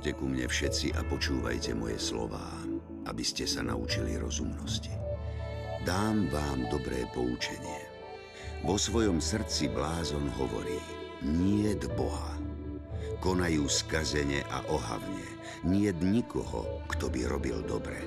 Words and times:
Poďte 0.00 0.16
ku 0.16 0.32
mne 0.32 0.48
všetci 0.48 0.96
a 0.96 1.04
počúvajte 1.04 1.76
moje 1.76 2.00
slová, 2.00 2.48
aby 3.04 3.20
ste 3.20 3.44
sa 3.44 3.60
naučili 3.60 4.16
rozumnosti. 4.16 4.88
Dám 5.84 6.24
vám 6.32 6.72
dobré 6.72 7.04
poučenie. 7.12 7.84
Vo 8.64 8.80
svojom 8.80 9.20
srdci 9.20 9.68
blázon 9.68 10.24
hovorí, 10.40 10.80
nie 11.20 11.76
Boha. 12.00 12.32
Konajú 13.20 13.68
skazene 13.68 14.40
a 14.48 14.64
ohavne, 14.72 15.28
nie 15.68 15.92
nikoho, 16.00 16.80
kto 16.88 17.12
by 17.12 17.28
robil 17.28 17.60
dobre. 17.68 18.00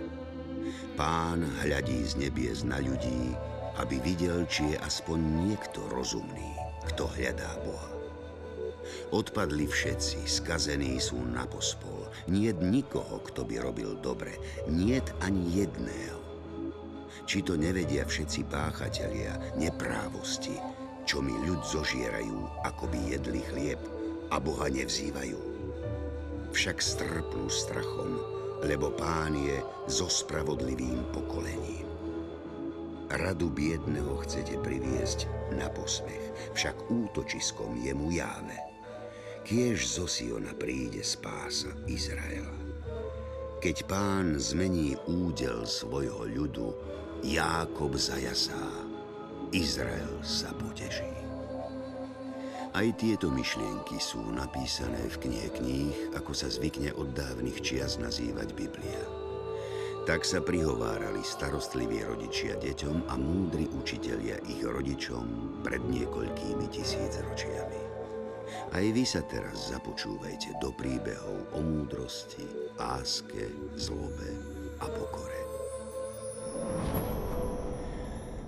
Pán 0.98 1.46
hľadí 1.62 2.10
z 2.10 2.18
nebies 2.26 2.66
na 2.66 2.82
ľudí, 2.82 3.38
aby 3.78 4.02
videl, 4.02 4.50
či 4.50 4.74
je 4.74 4.82
aspoň 4.82 5.46
niekto 5.46 5.86
rozumný, 5.94 6.58
kto 6.90 7.06
hľadá 7.06 7.54
Boha. 7.62 8.03
Odpadli 9.14 9.70
všetci, 9.70 10.26
skazení 10.26 10.98
sú 10.98 11.22
na 11.22 11.46
pospol. 11.46 12.10
Niet 12.26 12.58
nikoho, 12.66 13.22
kto 13.22 13.46
by 13.46 13.62
robil 13.62 13.94
dobre. 14.02 14.34
Niet 14.66 15.06
ani 15.22 15.62
jedného. 15.62 16.18
Či 17.30 17.46
to 17.46 17.54
nevedia 17.54 18.10
všetci 18.10 18.50
páchatelia 18.50 19.38
neprávosti, 19.54 20.58
čo 21.06 21.22
mi 21.22 21.30
ľud 21.46 21.62
zožierajú, 21.62 22.66
ako 22.66 22.90
by 22.90 23.00
jedli 23.14 23.46
chlieb 23.54 23.78
a 24.34 24.42
Boha 24.42 24.66
nevzývajú. 24.74 25.38
Však 26.50 26.82
strpnú 26.82 27.54
strachom, 27.54 28.18
lebo 28.66 28.98
pán 28.98 29.38
je 29.38 29.62
so 29.86 30.10
spravodlivým 30.10 31.06
pokolením. 31.14 31.86
Radu 33.14 33.54
biedného 33.54 34.26
chcete 34.26 34.58
priviesť 34.58 35.30
na 35.54 35.70
posmech, 35.70 36.34
však 36.58 36.90
útočiskom 36.90 37.78
je 37.78 37.94
mu 37.94 38.10
jáve 38.10 38.73
kiež 39.44 39.84
zo 39.84 40.08
Siona 40.08 40.56
príde 40.56 41.04
spása 41.04 41.76
Izraela. 41.84 42.56
Keď 43.60 43.88
pán 43.88 44.40
zmení 44.40 44.96
údel 45.08 45.68
svojho 45.68 46.28
ľudu, 46.28 46.72
Jákob 47.24 47.96
zajasá, 47.96 48.60
Izrael 49.52 50.20
sa 50.24 50.52
poteší. 50.56 51.12
Aj 52.74 52.88
tieto 52.98 53.30
myšlienky 53.30 54.02
sú 54.02 54.20
napísané 54.34 55.00
v 55.12 55.20
knihe 55.28 55.50
kníh, 55.54 55.96
ako 56.18 56.34
sa 56.34 56.50
zvykne 56.50 56.96
od 56.98 57.14
dávnych 57.14 57.62
čias 57.62 58.02
nazývať 58.02 58.52
Biblia. 58.58 59.04
Tak 60.04 60.28
sa 60.28 60.44
prihovárali 60.44 61.24
starostliví 61.24 62.04
rodičia 62.04 62.60
deťom 62.60 63.08
a 63.08 63.16
múdri 63.16 63.70
učitelia 63.72 64.42
ich 64.50 64.66
rodičom 64.66 65.62
pred 65.64 65.80
niekoľkými 65.88 66.66
tisícročiami. 66.68 67.83
Aj 68.74 68.86
vy 68.86 69.04
sa 69.06 69.22
teraz 69.26 69.70
započúvajte 69.74 70.58
do 70.62 70.74
príbehov 70.74 71.54
o 71.54 71.60
múdrosti, 71.62 72.46
láske, 72.76 73.50
zlobe 73.78 74.30
a 74.82 74.86
pokore. 74.90 75.42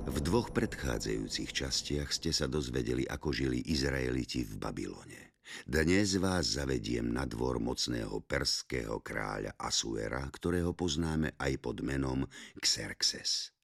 V 0.06 0.18
dvoch 0.22 0.54
predchádzajúcich 0.54 1.50
častiach 1.50 2.14
ste 2.14 2.30
sa 2.30 2.46
dozvedeli, 2.46 3.10
ako 3.10 3.34
žili 3.34 3.66
Izraeliti 3.66 4.46
v 4.46 4.54
Babylone. 4.62 5.26
Dnes 5.66 6.18
vás 6.18 6.58
zavediem 6.58 7.10
na 7.10 7.26
dvor 7.30 7.62
mocného 7.62 8.22
perského 8.26 9.02
kráľa 9.02 9.54
Asuera, 9.58 10.26
ktorého 10.30 10.74
poznáme 10.74 11.38
aj 11.38 11.54
pod 11.62 11.86
menom 11.86 12.26
Xerxes. 12.58 13.55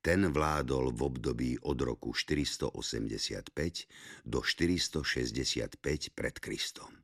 Ten 0.00 0.30
vládol 0.30 0.94
v 0.94 1.00
období 1.02 1.50
od 1.66 1.78
roku 1.82 2.14
485 2.14 3.50
do 4.26 4.40
465 4.40 5.78
pred 6.14 6.34
Kristom. 6.38 7.02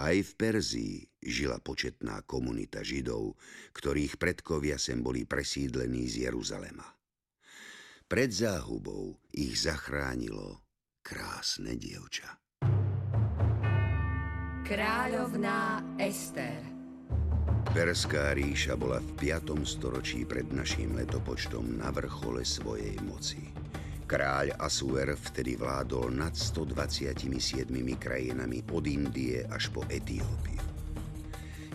Aj 0.00 0.16
v 0.16 0.30
Perzii 0.34 1.04
žila 1.22 1.60
početná 1.62 2.24
komunita 2.26 2.82
Židov, 2.82 3.36
ktorých 3.76 4.18
predkovia 4.18 4.80
sem 4.80 5.04
boli 5.04 5.28
presídlení 5.28 6.08
z 6.10 6.26
Jeruzalema. 6.30 6.86
Pred 8.10 8.30
záhubou 8.34 9.14
ich 9.30 9.54
zachránilo 9.54 10.66
krásne 11.06 11.78
dievča. 11.78 12.42
Kráľovná 14.66 15.82
Ester 15.98 16.69
Perská 17.68 18.32
ríša 18.32 18.80
bola 18.80 19.04
v 19.04 19.36
5. 19.36 19.60
storočí 19.68 20.24
pred 20.24 20.48
naším 20.48 20.96
letopočtom 20.96 21.76
na 21.76 21.92
vrchole 21.92 22.40
svojej 22.40 22.96
moci. 23.04 23.52
Kráľ 24.08 24.56
Asuer 24.56 25.12
vtedy 25.12 25.60
vládol 25.60 26.08
nad 26.08 26.32
127 26.32 27.28
krajinami 28.00 28.64
od 28.72 28.84
Indie 28.88 29.44
až 29.52 29.68
po 29.68 29.84
Etiópiu. 29.92 30.64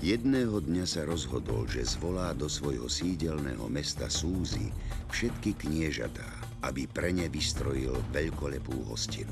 Jedného 0.01 0.57
dňa 0.57 0.85
sa 0.89 1.05
rozhodol, 1.05 1.69
že 1.69 1.85
zvolá 1.85 2.33
do 2.33 2.49
svojho 2.49 2.89
sídelného 2.89 3.69
mesta 3.69 4.09
Súzy 4.09 4.73
všetky 5.13 5.53
kniežatá, 5.53 6.27
aby 6.65 6.89
pre 6.89 7.13
ne 7.13 7.29
vystrojil 7.29 7.93
veľkolepú 8.09 8.89
hostinu. 8.89 9.31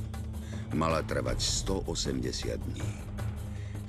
Mala 0.77 1.01
trvať 1.01 1.41
180 1.41 2.57
dní. 2.71 2.91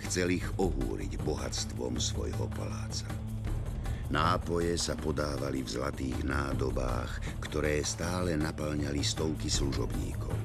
Chcel 0.05 0.37
ich 0.37 0.47
ohúriť 0.61 1.17
bohatstvom 1.25 1.97
svojho 1.97 2.47
paláca. 2.53 3.09
Nápoje 4.13 4.77
sa 4.77 4.95
podávali 4.95 5.65
v 5.65 5.73
zlatých 5.81 6.29
nádobách, 6.29 7.41
ktoré 7.41 7.81
stále 7.83 8.37
naplňali 8.37 9.01
stovky 9.01 9.49
služobníkov. 9.49 10.37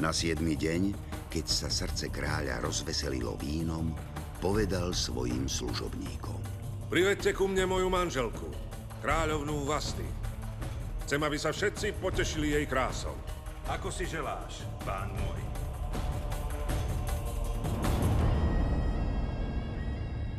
Na 0.00 0.10
siedmy 0.10 0.56
deň, 0.58 0.96
keď 1.28 1.44
sa 1.44 1.68
srdce 1.68 2.08
kráľa 2.08 2.64
rozveselilo 2.64 3.36
vínom, 3.38 3.94
povedal 4.42 4.90
svojim 4.96 5.46
služobníkom. 5.46 6.40
Privedte 6.90 7.30
ku 7.36 7.46
mne 7.46 7.68
moju 7.70 7.86
manželku, 7.92 8.48
kráľovnú 9.04 9.68
Vasty. 9.68 10.06
Chcem, 11.06 11.22
aby 11.22 11.38
sa 11.38 11.54
všetci 11.54 12.02
potešili 12.02 12.58
jej 12.58 12.66
krásou. 12.66 13.14
Ako 13.70 13.94
si 13.94 14.10
želáš, 14.10 14.66
pán 14.82 15.14
môj. 15.14 15.45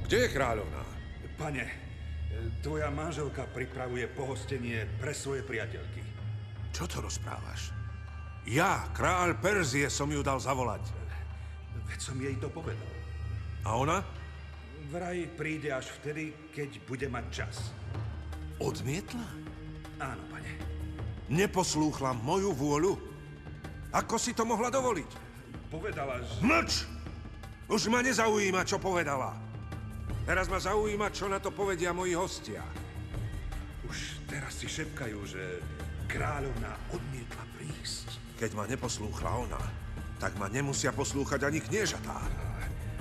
Kde 0.07 0.23
je 0.23 0.29
kráľovná? 0.31 0.84
Pane, 1.35 1.68
tvoja 2.63 2.88
manželka 2.88 3.44
pripravuje 3.51 4.07
pohostenie 4.07 4.88
pre 5.03 5.12
svoje 5.12 5.44
priateľky. 5.44 6.00
Čo 6.72 6.88
to 6.88 7.03
rozprávaš? 7.03 7.75
Ja, 8.47 8.88
kráľ 8.96 9.35
Perzie, 9.44 9.91
som 9.91 10.07
ju 10.07 10.23
dal 10.23 10.40
zavolať. 10.40 10.79
Veď 11.91 12.00
som 12.00 12.16
jej 12.16 12.40
to 12.40 12.47
povedal. 12.47 12.88
A 13.67 13.75
ona? 13.75 14.00
Vraj 14.88 15.28
príde 15.35 15.75
až 15.75 15.91
vtedy, 16.00 16.31
keď 16.56 16.79
bude 16.88 17.12
mať 17.12 17.25
čas. 17.44 17.75
Odmietla? 18.63 19.28
Áno, 20.00 20.23
pane. 20.31 20.56
Neposlúchla 21.28 22.16
moju 22.16 22.56
vôľu? 22.56 22.96
Ako 23.91 24.16
si 24.16 24.31
to 24.31 24.47
mohla 24.47 24.72
dovoliť? 24.72 25.12
Povedala, 25.67 26.23
že... 26.23 26.40
Mlč! 26.40 26.88
Už 27.67 27.91
ma 27.91 28.00
nezaujíma, 28.00 28.63
čo 28.63 28.79
povedala. 28.79 29.47
Teraz 30.28 30.52
ma 30.52 30.60
zaujíma, 30.60 31.08
čo 31.16 31.32
na 31.32 31.40
to 31.40 31.56
povedia 31.56 31.96
moji 31.96 32.12
hostia. 32.12 32.60
Už 33.88 34.28
teraz 34.28 34.60
si 34.60 34.68
šepkajú, 34.68 35.20
že 35.24 35.64
kráľovná 36.12 36.76
odmietla 36.92 37.48
prísť. 37.56 38.20
Keď 38.36 38.52
ma 38.60 38.68
neposlúchla 38.68 39.48
ona, 39.48 39.64
tak 40.20 40.36
ma 40.36 40.52
nemusia 40.52 40.91
poslúchať 40.91 41.47
ani 41.47 41.64
kniežatá. 41.64 42.20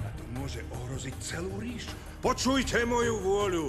A 0.06 0.08
to 0.14 0.22
môže 0.38 0.62
ohroziť 0.70 1.14
celú 1.18 1.58
ríšu. 1.58 1.90
Počujte 2.22 2.86
moju 2.86 3.18
vôľu. 3.18 3.68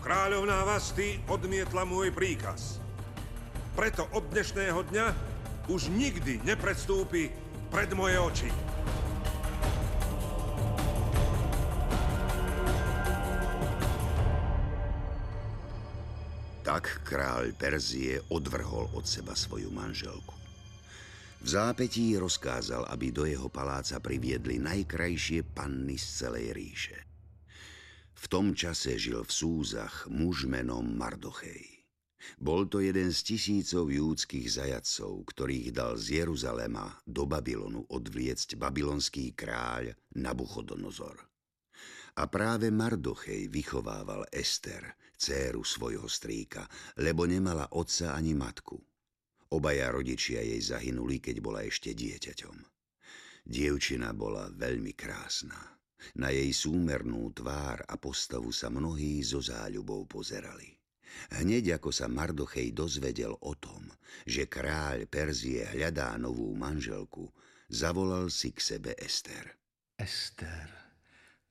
Kráľovná 0.00 0.64
Vasty 0.64 1.20
odmietla 1.28 1.84
môj 1.84 2.16
príkaz. 2.16 2.80
Preto 3.76 4.08
od 4.16 4.24
dnešného 4.32 4.88
dňa 4.88 5.06
už 5.68 5.92
nikdy 5.92 6.40
nepredstúpi 6.48 7.28
pred 7.68 7.92
moje 7.92 8.16
oči. 8.16 8.50
Tak 16.68 17.00
kráľ 17.00 17.56
Perzie 17.56 18.20
odvrhol 18.28 18.92
od 18.92 19.08
seba 19.08 19.32
svoju 19.32 19.72
manželku. 19.72 20.36
V 21.40 21.46
zápetí 21.48 22.12
rozkázal, 22.20 22.84
aby 22.92 23.08
do 23.08 23.24
jeho 23.24 23.48
paláca 23.48 23.96
priviedli 24.04 24.60
najkrajšie 24.60 25.48
panny 25.56 25.96
z 25.96 26.06
celej 26.20 26.52
ríše. 26.52 26.98
V 28.12 28.24
tom 28.28 28.52
čase 28.52 29.00
žil 29.00 29.24
v 29.24 29.32
Súzach 29.32 30.12
muž 30.12 30.44
menom 30.44 30.84
Mardochej. 30.84 31.88
Bol 32.36 32.68
to 32.68 32.84
jeden 32.84 33.16
z 33.16 33.32
tisícov 33.32 33.88
júdskych 33.88 34.60
zajacov, 34.60 35.24
ktorých 35.24 35.72
dal 35.72 35.96
z 35.96 36.20
Jeruzalema 36.20 37.00
do 37.08 37.24
Babylonu 37.24 37.88
odvliecť 37.88 38.60
babylonský 38.60 39.32
kráľ 39.32 39.96
Nabuchodonozor. 40.20 41.16
A 42.20 42.28
práve 42.28 42.68
Mardochej 42.68 43.48
vychovával 43.48 44.28
Ester, 44.28 44.98
dceru 45.18 45.66
svojho 45.66 46.06
strýka, 46.06 46.64
lebo 47.02 47.26
nemala 47.26 47.74
otca 47.74 48.14
ani 48.14 48.38
matku. 48.38 48.78
Obaja 49.50 49.90
rodičia 49.90 50.44
jej 50.44 50.62
zahynuli, 50.62 51.18
keď 51.18 51.36
bola 51.42 51.66
ešte 51.66 51.90
dieťaťom. 51.96 52.56
Dievčina 53.48 54.12
bola 54.12 54.52
veľmi 54.52 54.92
krásna. 54.92 55.56
Na 56.14 56.30
jej 56.30 56.52
súmernú 56.54 57.34
tvár 57.34 57.82
a 57.90 57.98
postavu 57.98 58.54
sa 58.54 58.70
mnohí 58.70 59.18
zo 59.24 59.42
záľubou 59.42 60.06
pozerali. 60.06 60.78
Hneď 61.34 61.80
ako 61.80 61.90
sa 61.90 62.06
Mardochej 62.06 62.70
dozvedel 62.76 63.34
o 63.34 63.52
tom, 63.58 63.88
že 64.28 64.46
kráľ 64.46 65.08
Perzie 65.08 65.64
hľadá 65.74 66.14
novú 66.20 66.52
manželku, 66.54 67.26
zavolal 67.72 68.28
si 68.28 68.52
k 68.52 68.60
sebe 68.60 68.92
Ester. 68.94 69.56
Ester, 69.98 70.68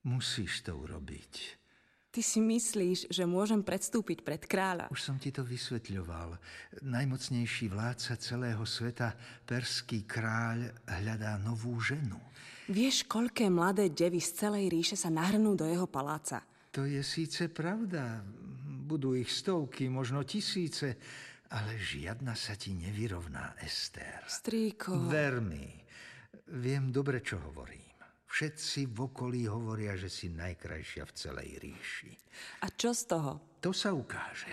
musíš 0.05 0.63
to 0.63 0.77
urobiť. 0.77 1.56
Ty 2.17 2.25
si 2.25 2.41
myslíš, 2.41 3.13
že 3.13 3.29
môžem 3.29 3.61
predstúpiť 3.61 4.25
pred 4.25 4.41
kráľa? 4.41 4.89
Už 4.89 5.05
som 5.05 5.21
ti 5.21 5.29
to 5.29 5.45
vysvetľoval. 5.45 6.33
Najmocnejší 6.81 7.69
vládca 7.69 8.17
celého 8.17 8.65
sveta, 8.65 9.13
perský 9.45 10.01
kráľ, 10.01 10.65
hľadá 10.89 11.37
novú 11.37 11.77
ženu. 11.77 12.17
Vieš, 12.73 13.05
koľké 13.05 13.53
mladé 13.53 13.93
devy 13.93 14.17
z 14.17 14.33
celej 14.33 14.65
ríše 14.73 14.97
sa 14.97 15.13
nahrnú 15.13 15.53
do 15.53 15.69
jeho 15.69 15.85
paláca? 15.85 16.41
To 16.73 16.89
je 16.89 17.05
síce 17.05 17.53
pravda. 17.53 18.25
Budú 18.65 19.13
ich 19.13 19.29
stovky, 19.29 19.85
možno 19.85 20.25
tisíce, 20.25 20.97
ale 21.53 21.77
žiadna 21.77 22.33
sa 22.33 22.57
ti 22.57 22.73
nevyrovná, 22.73 23.61
Ester. 23.61 24.25
Strýko... 24.25 25.05
Ver 25.05 25.37
mi, 25.37 25.69
viem 26.49 26.89
dobre, 26.89 27.21
čo 27.21 27.37
hovorím. 27.37 27.86
Všetci 28.27 28.91
v 28.91 29.07
okolí 29.07 29.47
hovoria, 29.47 29.95
že 29.95 30.11
si 30.11 30.27
najkrajšia 30.27 31.03
v 31.07 31.15
celej 31.15 31.49
ríši. 31.63 32.11
A 32.63 32.67
čo 32.75 32.91
z 32.91 33.07
toho? 33.07 33.31
To 33.63 33.71
sa 33.71 33.95
ukáže, 33.95 34.51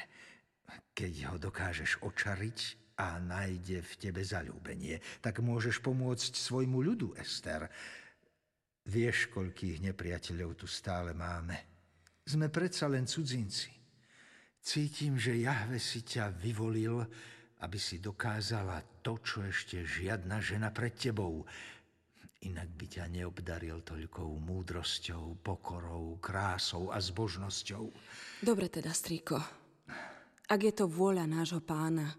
keď 0.95 1.35
ho 1.35 1.37
dokážeš 1.43 1.99
očariť 2.07 2.59
a 3.03 3.19
nájde 3.19 3.83
v 3.83 3.93
tebe 3.99 4.23
zalúbenie. 4.23 5.03
Tak 5.19 5.43
môžeš 5.43 5.83
pomôcť 5.83 6.39
svojmu 6.39 6.79
ľudu, 6.87 7.19
Ester. 7.19 7.67
Vieš, 8.87 9.35
koľkých 9.35 9.83
nepriateľov 9.91 10.55
tu 10.55 10.71
stále 10.71 11.11
máme. 11.11 11.59
Sme 12.23 12.49
predsa 12.49 12.87
len 12.87 13.11
cudzinci. 13.11 13.75
Cítim, 14.65 15.19
že 15.19 15.37
Jahve 15.37 15.83
si 15.83 16.07
ťa 16.07 16.31
vyvolil, 16.41 17.05
aby 17.61 17.77
si 17.77 17.99
dokázala 18.01 18.81
to, 19.03 19.21
čo 19.21 19.45
ešte 19.45 19.83
žiadna 19.83 20.39
žena 20.39 20.71
pred 20.71 20.95
tebou– 20.95 21.43
Inak 22.45 22.69
by 22.77 22.87
ťa 22.87 23.05
neobdaril 23.09 23.81
toľkou 23.81 24.37
múdrosťou, 24.37 25.41
pokorou, 25.41 26.21
krásou 26.21 26.93
a 26.93 27.01
zbožnosťou. 27.01 27.89
Dobre 28.45 28.69
teda, 28.69 28.93
strýko. 28.93 29.41
Ak 30.45 30.61
je 30.61 30.73
to 30.77 30.85
vôľa 30.85 31.25
nášho 31.25 31.65
pána, 31.65 32.13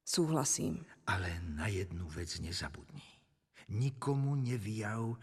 súhlasím. 0.00 0.88
Ale 1.04 1.36
na 1.52 1.68
jednu 1.68 2.08
vec 2.08 2.40
nezabudni. 2.40 3.04
Nikomu 3.76 4.40
nevyjav, 4.40 5.20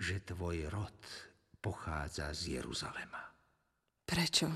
že 0.00 0.24
tvoj 0.24 0.72
rod 0.72 0.96
pochádza 1.60 2.32
z 2.32 2.56
Jeruzalema. 2.56 3.20
Prečo? 4.08 4.48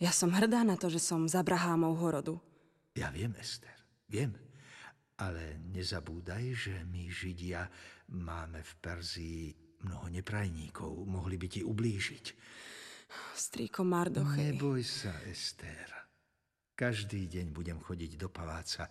Ja 0.00 0.12
som 0.12 0.32
hrdá 0.32 0.64
na 0.64 0.80
to, 0.80 0.88
že 0.88 1.00
som 1.00 1.28
z 1.28 1.36
Abrahámovho 1.36 2.08
rodu. 2.08 2.34
Ja 2.96 3.12
viem, 3.12 3.36
Ester, 3.36 3.76
viem. 4.08 4.32
Ale 5.20 5.60
nezabúdaj, 5.72 6.44
že 6.52 6.74
my 6.88 7.08
Židia 7.08 7.68
máme 8.12 8.62
v 8.62 8.72
Perzii 8.78 9.44
mnoho 9.86 10.06
neprajníkov. 10.10 10.92
Mohli 11.06 11.36
by 11.38 11.46
ti 11.50 11.60
ublížiť. 11.66 12.26
Strýko 13.34 13.86
Mardochej. 13.86 14.52
Neboj 14.52 14.82
sa, 14.82 15.14
Ester. 15.26 15.88
Každý 16.76 17.30
deň 17.30 17.54
budem 17.54 17.78
chodiť 17.80 18.20
do 18.20 18.28
paláca, 18.28 18.90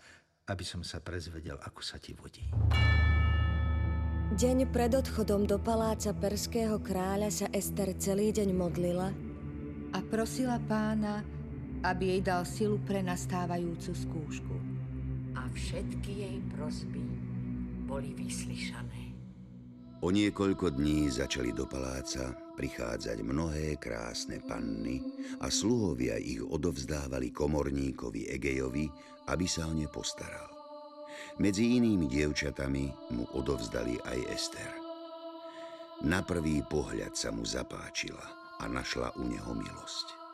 aby 0.49 0.63
som 0.65 0.81
sa 0.81 1.03
prezvedel, 1.03 1.59
ako 1.61 1.81
sa 1.83 2.01
ti 2.01 2.17
vodí. 2.17 2.49
Deň 4.35 4.73
pred 4.73 4.89
odchodom 4.97 5.45
do 5.45 5.61
paláca 5.61 6.09
perského 6.15 6.81
kráľa 6.81 7.29
sa 7.29 7.47
Ester 7.53 7.93
celý 8.01 8.33
deň 8.33 8.49
modlila 8.57 9.13
a 9.93 9.99
prosila 10.01 10.57
pána, 10.65 11.21
aby 11.85 12.17
jej 12.17 12.21
dal 12.25 12.41
silu 12.41 12.81
pre 12.81 13.05
nastávajúcu 13.05 13.93
skúšku 13.93 14.75
všetky 15.55 16.11
jej 16.27 16.37
prosby 16.51 17.01
boli 17.87 18.11
vyslyšané. 18.11 19.04
O 20.03 20.11
niekoľko 20.11 20.75
dní 20.75 21.07
začali 21.07 21.55
do 21.55 21.63
paláca 21.63 22.35
prichádzať 22.59 23.23
mnohé 23.23 23.79
krásne 23.79 24.43
panny 24.43 24.99
a 25.39 25.47
sluhovia 25.47 26.19
ich 26.19 26.43
odovzdávali 26.43 27.31
komorníkovi 27.31 28.27
Egejovi, 28.27 28.91
aby 29.31 29.45
sa 29.47 29.67
o 29.67 29.73
ne 29.75 29.87
postaral. 29.87 30.51
Medzi 31.39 31.79
inými 31.79 32.11
dievčatami 32.11 33.15
mu 33.15 33.23
odovzdali 33.39 33.95
aj 34.03 34.19
Ester. 34.31 34.73
Na 36.03 36.23
prvý 36.27 36.59
pohľad 36.67 37.15
sa 37.15 37.31
mu 37.31 37.47
zapáčila 37.47 38.23
a 38.59 38.67
našla 38.67 39.15
u 39.15 39.23
neho 39.23 39.51
milosť. 39.55 40.24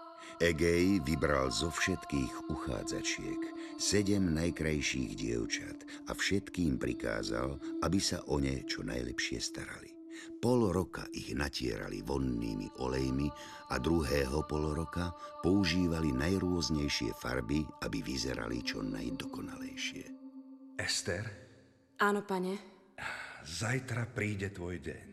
Egej 0.42 1.06
vybral 1.06 1.54
zo 1.54 1.70
všetkých 1.70 2.50
uchádzačiek 2.50 3.42
sedem 3.78 4.34
najkrajších 4.34 5.14
dievčat 5.14 5.86
a 6.10 6.18
všetkým 6.18 6.82
prikázal, 6.82 7.62
aby 7.86 8.02
sa 8.02 8.26
o 8.26 8.42
ne 8.42 8.66
čo 8.66 8.82
najlepšie 8.82 9.38
starali. 9.38 9.94
Pol 10.42 10.74
roka 10.74 11.06
ich 11.14 11.38
natierali 11.38 12.02
vonnými 12.02 12.82
olejmi 12.82 13.30
a 13.70 13.78
druhého 13.78 14.42
pol 14.50 14.74
roka 14.74 15.14
používali 15.46 16.10
najrôznejšie 16.10 17.14
farby, 17.22 17.62
aby 17.86 18.02
vyzerali 18.02 18.66
čo 18.66 18.82
najdokonalejšie. 18.82 20.06
Ester? 20.82 21.26
Áno, 22.02 22.26
pane. 22.26 22.58
Zajtra 23.46 24.10
príde 24.10 24.50
tvoj 24.50 24.82
deň. 24.82 25.06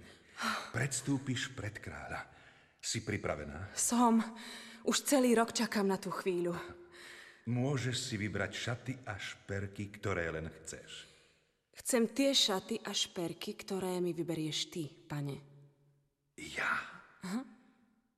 Predstúpiš 0.72 1.52
pred 1.52 1.76
kráľa. 1.76 2.37
Si 2.78 3.02
pripravená? 3.02 3.74
Som. 3.74 4.22
Už 4.88 5.04
celý 5.04 5.34
rok 5.34 5.52
čakám 5.52 5.84
na 5.84 5.98
tú 6.00 6.08
chvíľu. 6.08 6.56
Môžeš 7.48 7.96
si 7.96 8.14
vybrať 8.20 8.52
šaty 8.52 8.94
a 9.08 9.16
šperky, 9.16 9.88
ktoré 9.92 10.28
len 10.32 10.48
chceš. 10.48 11.08
Chcem 11.78 12.10
tie 12.10 12.34
šaty 12.34 12.84
a 12.84 12.92
šperky, 12.92 13.56
ktoré 13.56 14.02
mi 14.02 14.12
vyberieš 14.12 14.58
ty, 14.68 14.88
pane. 14.88 15.36
Ja? 16.36 16.72
Aha. 17.24 17.42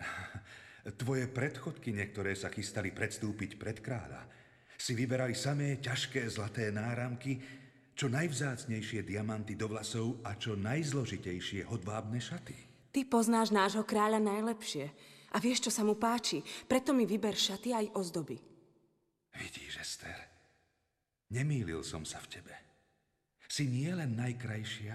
Tvoje 1.01 1.29
predchodky, 1.29 1.93
niektoré 1.93 2.33
sa 2.35 2.49
chystali 2.49 2.91
predstúpiť 2.91 3.61
pred 3.61 3.79
kráľa, 3.85 4.25
si 4.81 4.97
vyberali 4.97 5.37
samé 5.37 5.77
ťažké 5.77 6.25
zlaté 6.33 6.73
náramky, 6.73 7.37
čo 7.93 8.09
najvzácnejšie 8.09 9.05
diamanty 9.05 9.61
do 9.61 9.69
vlasov 9.69 10.25
a 10.25 10.41
čo 10.41 10.57
najzložitejšie 10.57 11.69
hodvábne 11.69 12.17
šaty. 12.17 12.70
Ty 12.91 13.01
poznáš 13.07 13.55
nášho 13.55 13.87
kráľa 13.87 14.19
najlepšie 14.19 14.91
a 15.31 15.37
vieš, 15.39 15.67
čo 15.67 15.71
sa 15.71 15.87
mu 15.87 15.95
páči, 15.95 16.43
preto 16.67 16.91
mi 16.91 17.07
vyber 17.07 17.39
šaty 17.39 17.71
aj 17.71 17.87
ozdoby. 17.95 18.35
Vidíš, 19.31 19.79
Ester, 19.79 20.19
nemýlil 21.31 21.87
som 21.87 22.03
sa 22.03 22.19
v 22.19 22.31
tebe. 22.35 22.55
Si 23.51 23.67
nie 23.67 23.91
len 23.91 24.19
najkrajšia, 24.19 24.95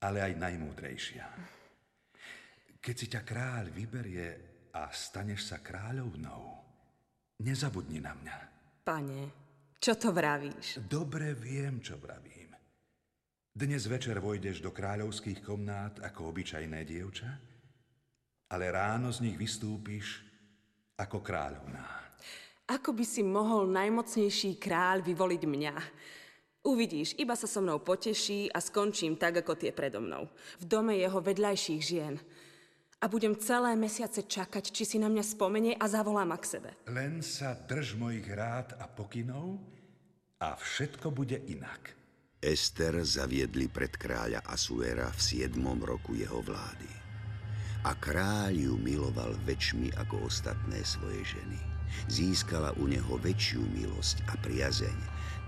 ale 0.00 0.18
aj 0.24 0.32
najmúdrejšia. 0.36 1.26
Keď 2.80 2.94
si 2.96 3.06
ťa 3.12 3.20
kráľ 3.24 3.68
vyberie 3.72 4.28
a 4.72 4.88
staneš 4.88 5.52
sa 5.52 5.60
kráľovnou, 5.60 6.56
nezabudni 7.44 8.00
na 8.00 8.16
mňa. 8.16 8.38
Pane, 8.80 9.20
čo 9.76 9.96
to 10.00 10.12
vravíš? 10.12 10.80
Dobre 10.88 11.36
viem, 11.36 11.84
čo 11.84 12.00
vravím. 12.00 12.39
Dnes 13.50 13.82
večer 13.90 14.22
vojdeš 14.22 14.62
do 14.62 14.70
kráľovských 14.70 15.42
komnát 15.42 15.98
ako 15.98 16.30
obyčajné 16.30 16.86
dievča, 16.86 17.34
ale 18.46 18.70
ráno 18.70 19.10
z 19.10 19.26
nich 19.26 19.34
vystúpiš 19.34 20.22
ako 20.94 21.18
kráľovná. 21.18 21.82
Ako 22.70 22.94
by 22.94 23.02
si 23.02 23.26
mohol 23.26 23.66
najmocnejší 23.66 24.54
kráľ 24.54 25.02
vyvoliť 25.02 25.42
mňa? 25.42 25.74
Uvidíš, 26.62 27.18
iba 27.18 27.34
sa 27.34 27.50
so 27.50 27.58
mnou 27.58 27.82
poteší 27.82 28.54
a 28.54 28.62
skončím 28.62 29.18
tak, 29.18 29.42
ako 29.42 29.58
tie 29.58 29.74
predo 29.74 29.98
mnou. 29.98 30.30
V 30.62 30.64
dome 30.70 30.94
jeho 30.94 31.18
vedľajších 31.18 31.82
žien. 31.82 32.22
A 33.02 33.10
budem 33.10 33.34
celé 33.34 33.74
mesiace 33.74 34.30
čakať, 34.30 34.70
či 34.70 34.86
si 34.86 34.96
na 35.02 35.10
mňa 35.10 35.24
spomenie 35.26 35.74
a 35.74 35.90
zavolá 35.90 36.22
ma 36.22 36.38
k 36.38 36.46
sebe. 36.46 36.70
Len 36.86 37.18
sa 37.18 37.58
drž 37.58 37.98
mojich 37.98 38.30
rád 38.30 38.78
a 38.78 38.86
pokynov 38.86 39.58
a 40.38 40.54
všetko 40.54 41.10
bude 41.10 41.42
inak. 41.50 41.99
Ester 42.40 43.04
zaviedli 43.04 43.68
pred 43.68 43.92
kráľa 44.00 44.40
Asuera 44.48 45.12
v 45.12 45.20
7. 45.44 45.60
roku 45.84 46.16
jeho 46.16 46.40
vlády. 46.40 46.88
A 47.84 47.92
kráľ 47.92 48.56
ju 48.56 48.74
miloval 48.80 49.36
väčšmi 49.44 49.92
ako 50.00 50.24
ostatné 50.24 50.80
svoje 50.80 51.36
ženy 51.36 51.60
získala 52.08 52.72
u 52.80 52.88
neho 52.88 53.18
väčšiu 53.20 53.60
milosť 53.76 54.24
a 54.30 54.40
priazeň, 54.40 54.98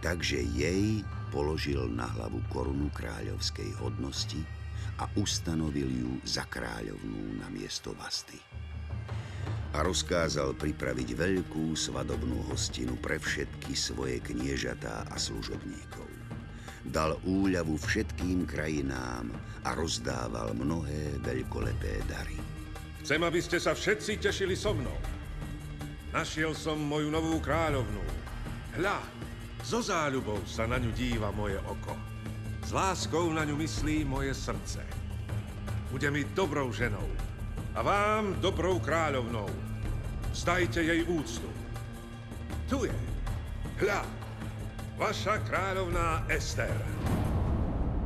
takže 0.05 0.43
jej 0.53 1.01
položil 1.31 1.89
na 1.89 2.05
hlavu 2.13 2.43
korunu 2.53 2.91
kráľovskej 2.93 3.73
hodnosti 3.81 4.43
a 5.01 5.09
ustanovil 5.17 5.89
ju 5.89 6.13
za 6.29 6.45
kráľovnú 6.45 7.41
na 7.41 7.49
miesto 7.49 7.97
Vasty. 7.97 8.37
A 9.73 9.81
rozkázal 9.81 10.53
pripraviť 10.61 11.17
veľkú 11.17 11.73
svadobnú 11.73 12.45
hostinu 12.53 13.01
pre 13.01 13.17
všetky 13.17 13.73
svoje 13.73 14.21
kniežatá 14.21 15.09
a 15.09 15.17
služobníkov. 15.17 16.22
Dal 16.83 17.15
úľavu 17.23 17.79
všetkým 17.79 18.43
krajinám 18.43 19.31
a 19.63 19.71
rozdával 19.79 20.51
mnohé 20.59 21.23
veľkolepé 21.23 22.03
dary. 22.11 22.35
Chcem, 23.07 23.23
aby 23.23 23.39
ste 23.39 23.63
sa 23.63 23.75
všetci 23.75 24.19
tešili 24.19 24.59
so 24.59 24.75
mnou. 24.75 24.99
Našiel 26.11 26.53
som 26.59 26.79
moju 26.83 27.09
novú 27.09 27.39
kráľovnú. 27.39 28.03
Hľa, 28.79 28.99
so 29.63 29.79
záľubou 29.79 30.43
sa 30.43 30.67
na 30.67 30.77
ňu 30.77 30.91
díva 30.91 31.31
moje 31.31 31.57
oko. 31.71 31.95
S 32.67 32.75
láskou 32.75 33.31
na 33.31 33.47
ňu 33.47 33.59
myslí 33.59 34.03
moje 34.03 34.35
srdce. 34.35 34.83
Bude 35.91 36.11
mi 36.11 36.27
dobrou 36.35 36.75
ženou 36.75 37.07
a 37.75 37.81
vám 37.83 38.39
dobrou 38.43 38.83
kráľovnou. 38.83 39.49
Vzdajte 40.33 40.83
jej 40.83 41.05
úctu. 41.07 41.49
Tu 42.67 42.89
je. 42.89 42.97
Hľa, 43.83 44.01
vaša 45.03 45.43
kráľovná 45.43 46.31
Ester. 46.31 46.71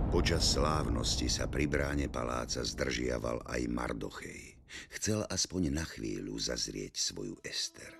Počas 0.08 0.56
slávnosti 0.56 1.28
sa 1.28 1.44
pri 1.44 1.68
bráne 1.68 2.08
paláca 2.08 2.64
zdržiaval 2.64 3.44
aj 3.44 3.62
Mardochej. 3.68 4.56
Chcel 4.96 5.20
aspoň 5.28 5.76
na 5.76 5.84
chvíľu 5.84 6.40
zazrieť 6.40 6.96
svoju 6.96 7.36
Ester. 7.44 7.92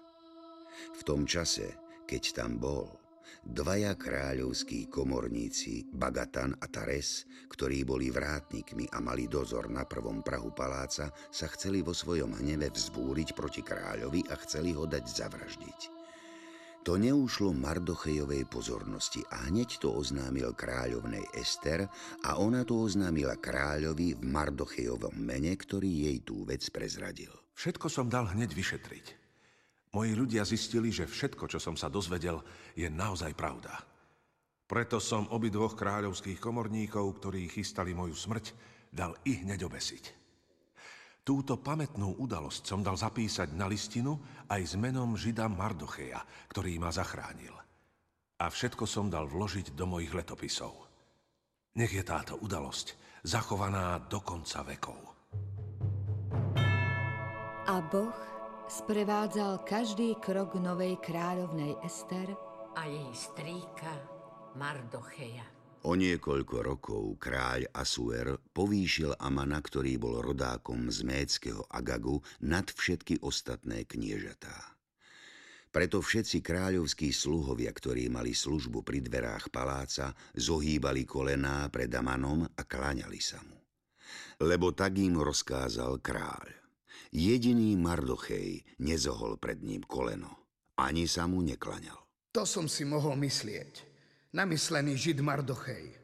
V 0.96 1.04
tom 1.04 1.28
čase, 1.28 1.76
keď 2.08 2.40
tam 2.40 2.56
bol, 2.56 2.88
dvaja 3.44 4.00
kráľovskí 4.00 4.88
komorníci, 4.88 5.92
Bagatan 5.92 6.56
a 6.56 6.64
Tares, 6.64 7.28
ktorí 7.52 7.84
boli 7.84 8.08
vrátnikmi 8.08 8.88
a 8.96 9.04
mali 9.04 9.28
dozor 9.28 9.68
na 9.68 9.84
prvom 9.84 10.24
prahu 10.24 10.56
paláca, 10.56 11.12
sa 11.28 11.46
chceli 11.52 11.84
vo 11.84 11.92
svojom 11.92 12.32
hneve 12.40 12.72
vzbúriť 12.72 13.36
proti 13.36 13.60
kráľovi 13.60 14.24
a 14.32 14.40
chceli 14.40 14.72
ho 14.72 14.88
dať 14.88 15.04
zavraždiť. 15.04 15.95
To 16.86 16.94
neušlo 16.94 17.50
Mardochejovej 17.50 18.46
pozornosti 18.46 19.18
a 19.34 19.50
hneď 19.50 19.82
to 19.82 19.90
oznámil 19.90 20.54
kráľovnej 20.54 21.26
Ester 21.34 21.82
a 22.22 22.38
ona 22.38 22.62
to 22.62 22.78
oznámila 22.78 23.34
kráľovi 23.42 24.14
v 24.14 24.22
Mardochejovom 24.22 25.18
mene, 25.18 25.50
ktorý 25.58 26.06
jej 26.06 26.22
tú 26.22 26.46
vec 26.46 26.62
prezradil. 26.70 27.34
Všetko 27.58 27.90
som 27.90 28.06
dal 28.06 28.30
hneď 28.30 28.54
vyšetriť. 28.54 29.06
Moji 29.98 30.14
ľudia 30.14 30.46
zistili, 30.46 30.94
že 30.94 31.10
všetko, 31.10 31.50
čo 31.50 31.58
som 31.58 31.74
sa 31.74 31.90
dozvedel, 31.90 32.38
je 32.78 32.86
naozaj 32.86 33.34
pravda. 33.34 33.74
Preto 34.70 35.02
som 35.02 35.26
obidvoch 35.34 35.74
kráľovských 35.74 36.38
komorníkov, 36.38 37.18
ktorí 37.18 37.50
chystali 37.50 37.98
moju 37.98 38.14
smrť, 38.14 38.54
dal 38.94 39.18
i 39.26 39.42
hneď 39.42 39.66
obesiť. 39.66 40.25
Túto 41.26 41.58
pamätnú 41.58 42.22
udalosť 42.22 42.70
som 42.70 42.86
dal 42.86 42.94
zapísať 42.94 43.50
na 43.58 43.66
listinu 43.66 44.14
aj 44.46 44.62
s 44.62 44.78
menom 44.78 45.18
Žida 45.18 45.50
Mardocheja, 45.50 46.22
ktorý 46.46 46.78
ma 46.78 46.94
zachránil. 46.94 47.50
A 48.38 48.46
všetko 48.46 48.86
som 48.86 49.10
dal 49.10 49.26
vložiť 49.26 49.74
do 49.74 49.90
mojich 49.90 50.14
letopisov. 50.14 50.86
Nech 51.82 51.90
je 51.90 52.06
táto 52.06 52.38
udalosť 52.38 52.94
zachovaná 53.26 53.98
do 54.06 54.22
konca 54.22 54.62
vekov. 54.62 55.00
A 57.66 57.76
Boh 57.90 58.14
sprevádzal 58.70 59.66
každý 59.66 60.14
krok 60.22 60.54
novej 60.54 60.94
kráľovnej 61.02 61.74
Ester 61.82 62.30
A 62.78 62.86
jej 62.86 63.10
strýka 63.10 63.98
Mardocheja. 64.54 65.55
O 65.86 65.94
niekoľko 65.94 66.56
rokov 66.66 67.14
kráľ 67.22 67.70
Asuer 67.70 68.42
povýšil 68.50 69.14
Amana, 69.22 69.62
ktorý 69.62 70.02
bol 70.02 70.18
rodákom 70.18 70.90
z 70.90 71.06
Méckého 71.06 71.62
Agagu, 71.70 72.18
nad 72.42 72.66
všetky 72.66 73.22
ostatné 73.22 73.86
kniežatá. 73.86 74.74
Preto 75.70 76.02
všetci 76.02 76.42
kráľovskí 76.42 77.14
sluhovia, 77.14 77.70
ktorí 77.70 78.10
mali 78.10 78.34
službu 78.34 78.82
pri 78.82 78.98
dverách 78.98 79.54
paláca, 79.54 80.10
zohýbali 80.34 81.06
kolená 81.06 81.70
pred 81.70 81.94
Amanom 81.94 82.42
a 82.42 82.62
kláňali 82.66 83.22
sa 83.22 83.38
mu. 83.46 83.54
Lebo 84.42 84.74
tak 84.74 84.98
im 84.98 85.22
rozkázal 85.22 86.02
kráľ. 86.02 86.50
Jediný 87.14 87.78
Mardochej 87.78 88.66
nezohol 88.82 89.38
pred 89.38 89.62
ním 89.62 89.86
koleno, 89.86 90.50
ani 90.82 91.06
sa 91.06 91.30
mu 91.30 91.46
neklaňal. 91.46 92.34
To 92.34 92.42
som 92.42 92.66
si 92.66 92.82
mohol 92.82 93.14
myslieť 93.22 93.85
namyslený 94.36 95.00
Žid 95.00 95.24
Mardochej. 95.24 95.96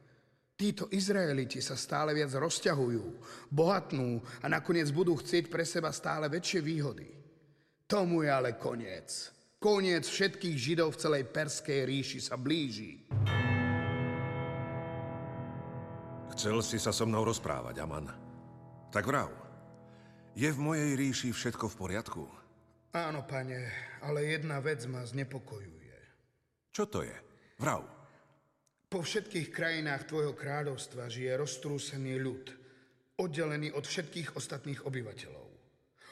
Títo 0.57 0.89
Izraeliti 0.89 1.61
sa 1.61 1.77
stále 1.77 2.17
viac 2.17 2.33
rozťahujú, 2.33 3.05
bohatnú 3.53 4.25
a 4.41 4.47
nakoniec 4.49 4.89
budú 4.89 5.21
chcieť 5.21 5.53
pre 5.53 5.69
seba 5.69 5.93
stále 5.93 6.33
väčšie 6.33 6.65
výhody. 6.65 7.13
Tomu 7.85 8.25
je 8.25 8.31
ale 8.33 8.57
koniec. 8.57 9.29
Koniec 9.61 10.09
všetkých 10.09 10.57
Židov 10.57 10.97
v 10.97 11.01
celej 11.05 11.25
Perskej 11.29 11.85
ríši 11.85 12.19
sa 12.25 12.41
blíži. 12.41 13.05
Chcel 16.33 16.65
si 16.65 16.81
sa 16.81 16.91
so 16.91 17.05
mnou 17.05 17.29
rozprávať, 17.29 17.85
Aman. 17.85 18.09
Tak 18.89 19.05
vrav, 19.05 19.29
je 20.33 20.49
v 20.49 20.59
mojej 20.59 20.97
ríši 20.97 21.29
všetko 21.37 21.69
v 21.69 21.79
poriadku? 21.79 22.25
Áno, 22.97 23.25
pane, 23.29 23.69
ale 24.01 24.33
jedna 24.33 24.61
vec 24.65 24.85
ma 24.89 25.05
znepokojuje. 25.05 25.97
Čo 26.73 26.89
to 26.89 27.05
je? 27.05 27.17
Vrav. 27.61 28.02
Po 28.93 29.01
všetkých 29.01 29.49
krajinách 29.49 30.05
tvojho 30.05 30.37
kráľovstva 30.37 31.09
žije 31.09 31.33
roztrúsený 31.41 32.21
ľud, 32.21 32.45
oddelený 33.25 33.73
od 33.73 33.89
všetkých 33.89 34.37
ostatných 34.37 34.85
obyvateľov. 34.85 35.49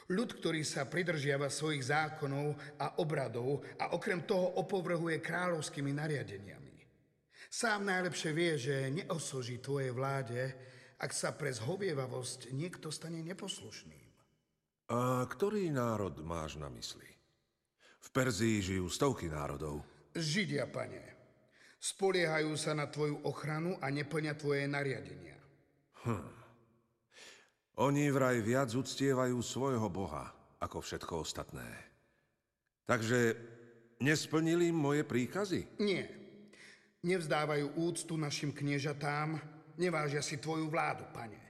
Ľud, 0.09 0.29
ktorý 0.41 0.65
sa 0.65 0.89
pridržiava 0.89 1.45
svojich 1.53 1.93
zákonov 1.93 2.57
a 2.81 2.97
obradov 2.97 3.61
a 3.77 3.93
okrem 3.93 4.25
toho 4.25 4.57
opovrhuje 4.65 5.21
kráľovskými 5.21 5.93
nariadeniami. 5.93 6.81
Sám 7.53 7.85
najlepšie 7.85 8.31
vie, 8.33 8.57
že 8.57 8.89
neosoží 8.89 9.61
tvojej 9.61 9.93
vláde, 9.93 10.41
ak 10.97 11.13
sa 11.13 11.37
pre 11.37 11.53
zhovievavosť 11.53 12.49
niekto 12.49 12.89
stane 12.89 13.21
neposlušným. 13.21 14.09
A 14.89 15.21
ktorý 15.29 15.69
národ 15.69 16.17
máš 16.25 16.57
na 16.57 16.73
mysli? 16.73 17.05
V 18.01 18.09
Perzii 18.09 18.57
žijú 18.73 18.89
stovky 18.89 19.29
národov. 19.29 19.85
Židia, 20.17 20.65
pane. 20.65 21.10
Spoliehajú 21.81 22.53
sa 22.61 22.77
na 22.77 22.85
tvoju 22.85 23.25
ochranu 23.25 23.73
a 23.81 23.89
neplňa 23.89 24.37
tvoje 24.37 24.69
nariadenia. 24.69 25.33
Hm. 26.05 26.29
Oni 27.81 28.05
vraj 28.13 28.37
viac 28.45 28.69
uctievajú 28.69 29.41
svojho 29.41 29.89
Boha 29.89 30.29
ako 30.61 30.77
všetko 30.77 31.25
ostatné. 31.25 31.65
Takže 32.85 33.33
nesplnili 33.97 34.69
moje 34.69 35.01
príkazy? 35.01 35.81
Nie. 35.81 36.05
Nevzdávajú 37.01 37.81
úctu 37.81 38.13
našim 38.13 38.53
kniežatám, 38.53 39.41
nevážia 39.81 40.21
si 40.21 40.37
tvoju 40.37 40.69
vládu, 40.69 41.09
pane. 41.09 41.41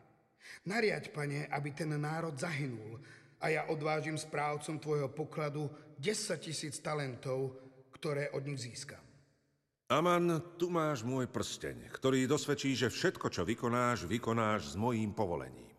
Nariaď, 0.64 1.12
pane, 1.12 1.52
aby 1.52 1.76
ten 1.76 1.92
národ 2.00 2.40
zahynul 2.40 3.04
a 3.44 3.52
ja 3.52 3.68
odvážim 3.68 4.16
správcom 4.16 4.80
tvojho 4.80 5.12
pokladu 5.12 5.68
10 6.00 6.40
tisíc 6.40 6.80
talentov, 6.80 7.60
ktoré 7.92 8.32
od 8.32 8.48
nich 8.48 8.64
získam. 8.64 9.11
Aman, 9.92 10.56
tu 10.56 10.72
máš 10.72 11.04
môj 11.04 11.28
prsteň, 11.28 11.92
ktorý 11.92 12.24
dosvedčí, 12.24 12.80
že 12.80 12.88
všetko, 12.88 13.28
čo 13.28 13.44
vykonáš, 13.44 14.08
vykonáš 14.08 14.72
s 14.72 14.76
mojím 14.80 15.12
povolením. 15.12 15.76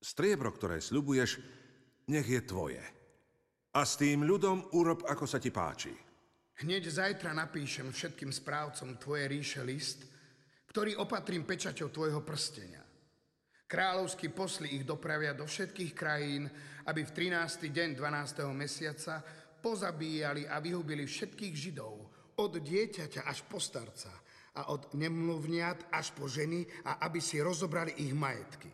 Striebro, 0.00 0.48
ktoré 0.48 0.80
sľubuješ, 0.80 1.36
nech 2.08 2.24
je 2.24 2.40
tvoje. 2.40 2.80
A 3.76 3.84
s 3.84 4.00
tým 4.00 4.24
ľudom 4.24 4.72
urob, 4.72 5.04
ako 5.04 5.28
sa 5.28 5.36
ti 5.36 5.52
páči. 5.52 5.92
Hneď 6.64 6.88
zajtra 6.88 7.36
napíšem 7.36 7.92
všetkým 7.92 8.32
správcom 8.32 8.96
tvoje 8.96 9.28
ríše 9.28 9.60
list, 9.68 10.00
ktorý 10.72 10.96
opatrím 10.96 11.44
pečaťou 11.44 11.92
tvojho 11.92 12.24
prstenia. 12.24 12.80
Kráľovskí 13.68 14.32
posly 14.32 14.80
ich 14.80 14.88
dopravia 14.88 15.36
do 15.36 15.44
všetkých 15.44 15.92
krajín, 15.92 16.48
aby 16.88 17.04
v 17.04 17.36
13. 17.36 17.68
deň 17.68 18.00
12. 18.00 18.48
mesiaca 18.56 19.20
pozabíjali 19.60 20.48
a 20.48 20.56
vyhubili 20.56 21.04
všetkých 21.04 21.52
Židov, 21.52 21.99
od 22.40 22.56
dieťaťa 22.56 23.28
až 23.28 23.44
po 23.44 23.60
starca 23.60 24.08
a 24.56 24.72
od 24.72 24.96
nemluvniat 24.96 25.92
až 25.92 26.16
po 26.16 26.24
ženy 26.24 26.64
a 26.88 27.04
aby 27.04 27.20
si 27.20 27.38
rozobrali 27.38 28.00
ich 28.00 28.16
majetky. 28.16 28.72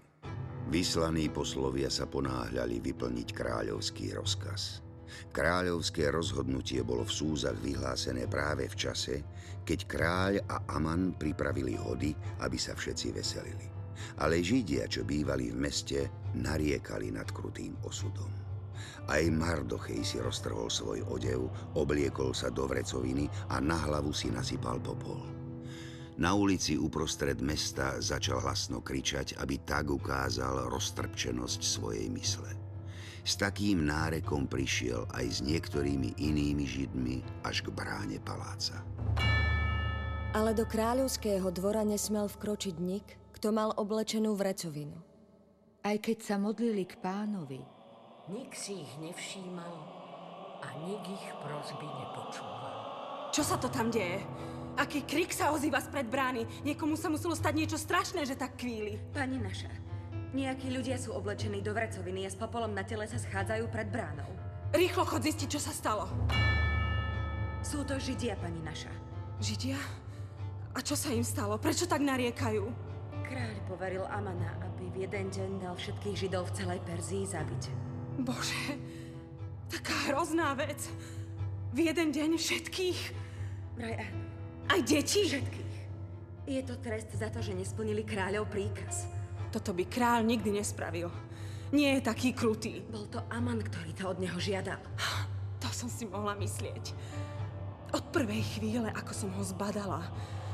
Vyslaní 0.67 1.31
poslovia 1.31 1.91
sa 1.91 2.11
ponáhľali 2.11 2.83
vyplniť 2.83 3.29
kráľovský 3.31 4.19
rozkaz. 4.19 4.83
Kráľovské 5.31 6.11
rozhodnutie 6.11 6.83
bolo 6.83 7.07
v 7.07 7.15
súzach 7.15 7.55
vyhlásené 7.63 8.27
práve 8.27 8.67
v 8.67 8.75
čase, 8.75 9.23
keď 9.63 9.79
kráľ 9.87 10.33
a 10.51 10.57
Aman 10.75 11.15
pripravili 11.15 11.79
hody, 11.79 12.11
aby 12.43 12.59
sa 12.59 12.75
všetci 12.75 13.15
veselili. 13.15 13.67
Ale 14.19 14.43
Židia, 14.43 14.91
čo 14.91 15.07
bývali 15.07 15.55
v 15.55 15.57
meste, 15.63 16.11
nariekali 16.35 17.15
nad 17.15 17.31
krutým 17.31 17.79
osudom. 17.87 18.46
Aj 19.07 19.23
Mardochej 19.23 20.03
si 20.03 20.19
roztrhol 20.19 20.67
svoj 20.67 21.07
odev, 21.07 21.47
obliekol 21.79 22.35
sa 22.35 22.51
do 22.51 22.67
vrecoviny 22.67 23.31
a 23.55 23.63
na 23.63 23.79
hlavu 23.79 24.11
si 24.11 24.35
nasypal 24.35 24.83
popol. 24.83 25.23
Na 26.17 26.35
ulici 26.35 26.75
uprostred 26.81 27.39
mesta 27.45 28.01
začal 28.03 28.43
hlasno 28.43 28.83
kričať, 28.83 29.39
aby 29.39 29.63
tak 29.63 29.93
ukázal 29.93 30.73
roztrpčenosť 30.73 31.61
svojej 31.61 32.09
mysle. 32.09 32.51
S 33.27 33.37
takým 33.39 33.85
nárekom 33.85 34.49
prišiel 34.49 35.07
aj 35.13 35.27
s 35.29 35.39
niektorými 35.45 36.17
inými 36.17 36.65
židmi 36.65 37.17
až 37.45 37.63
k 37.63 37.71
bráne 37.71 38.19
paláca. 38.23 38.81
Ale 40.33 40.51
do 40.57 40.65
kráľovského 40.65 41.47
dvora 41.53 41.85
nesmel 41.85 42.27
vkročiť 42.33 42.77
nik, 42.81 43.07
kto 43.37 43.53
mal 43.53 43.77
oblečenú 43.77 44.33
vrecovinu. 44.35 44.97
Aj 45.85 45.95
keď 46.01 46.19
sa 46.25 46.37
modlili 46.41 46.89
k 46.89 46.97
pánovi, 46.99 47.76
Nik 48.27 48.59
si 48.59 48.83
ich 48.83 48.93
nevšímal 48.99 49.75
a 50.59 50.69
nik 50.83 51.05
ich 51.07 51.27
prosby 51.47 51.87
nepočúval. 51.87 52.75
Čo 53.31 53.47
sa 53.47 53.55
to 53.55 53.71
tam 53.71 53.87
deje? 53.87 54.19
Aký 54.75 55.07
krik 55.07 55.31
sa 55.31 55.55
ozýva 55.55 55.79
spred 55.79 56.11
brány? 56.11 56.43
Niekomu 56.67 56.99
sa 56.99 57.07
muselo 57.07 57.39
stať 57.39 57.55
niečo 57.55 57.79
strašné, 57.79 58.27
že 58.27 58.35
tak 58.35 58.59
kvíli. 58.59 58.99
Pani 59.15 59.39
naša, 59.39 59.71
nejakí 60.35 60.75
ľudia 60.75 60.99
sú 60.99 61.15
oblečení 61.15 61.63
do 61.63 61.71
vrecoviny 61.71 62.27
a 62.27 62.31
s 62.31 62.35
popolom 62.35 62.75
na 62.75 62.83
tele 62.83 63.07
sa 63.07 63.15
schádzajú 63.15 63.71
pred 63.71 63.87
bránou. 63.95 64.27
Rýchlo 64.75 65.07
chod 65.07 65.23
zistiť, 65.23 65.47
čo 65.47 65.63
sa 65.63 65.71
stalo. 65.71 66.11
Sú 67.63 67.87
to 67.87 67.95
Židia, 67.95 68.35
pani 68.43 68.59
naša. 68.59 68.91
Židia? 69.39 69.79
A 70.75 70.83
čo 70.83 70.99
sa 70.99 71.15
im 71.15 71.23
stalo? 71.23 71.63
Prečo 71.63 71.87
tak 71.87 72.03
nariekajú? 72.03 72.75
Kráľ 73.23 73.55
poveril 73.71 74.03
Amana, 74.11 74.59
aby 74.67 74.91
v 74.91 75.07
jeden 75.07 75.31
deň 75.31 75.51
dal 75.63 75.79
všetkých 75.79 76.27
Židov 76.27 76.51
v 76.51 76.55
celej 76.59 76.81
Perzii 76.83 77.23
zabiť. 77.23 77.95
Bože, 78.17 78.81
taká 79.69 79.93
hrozná 80.09 80.57
vec. 80.57 80.81
V 81.77 81.93
jeden 81.93 82.09
deň 82.13 82.41
všetkých? 82.41 83.01
Vraj 83.77 83.95
áno. 84.01 84.21
Aj 84.73 84.81
deti? 84.81 85.29
Všetkých. 85.29 85.77
Je 86.47 86.63
to 86.63 86.79
trest 86.79 87.11
za 87.13 87.29
to, 87.29 87.43
že 87.43 87.53
nesplnili 87.53 88.07
kráľov 88.07 88.49
príkaz. 88.49 89.05
Toto 89.53 89.75
by 89.75 89.85
kráľ 89.85 90.25
nikdy 90.25 90.63
nespravil. 90.63 91.11
Nie 91.75 91.99
je 91.99 92.07
taký 92.07 92.31
krutý. 92.31 92.87
Bol 92.87 93.11
to 93.11 93.19
Aman, 93.29 93.59
ktorý 93.59 93.91
to 93.93 94.05
od 94.15 94.19
neho 94.23 94.39
žiadal. 94.39 94.79
To 95.59 95.69
som 95.75 95.91
si 95.91 96.07
mohla 96.07 96.39
myslieť. 96.39 96.95
Od 97.91 98.05
prvej 98.15 98.43
chvíle, 98.57 98.87
ako 98.95 99.13
som 99.13 99.31
ho 99.35 99.43
zbadala, 99.43 100.07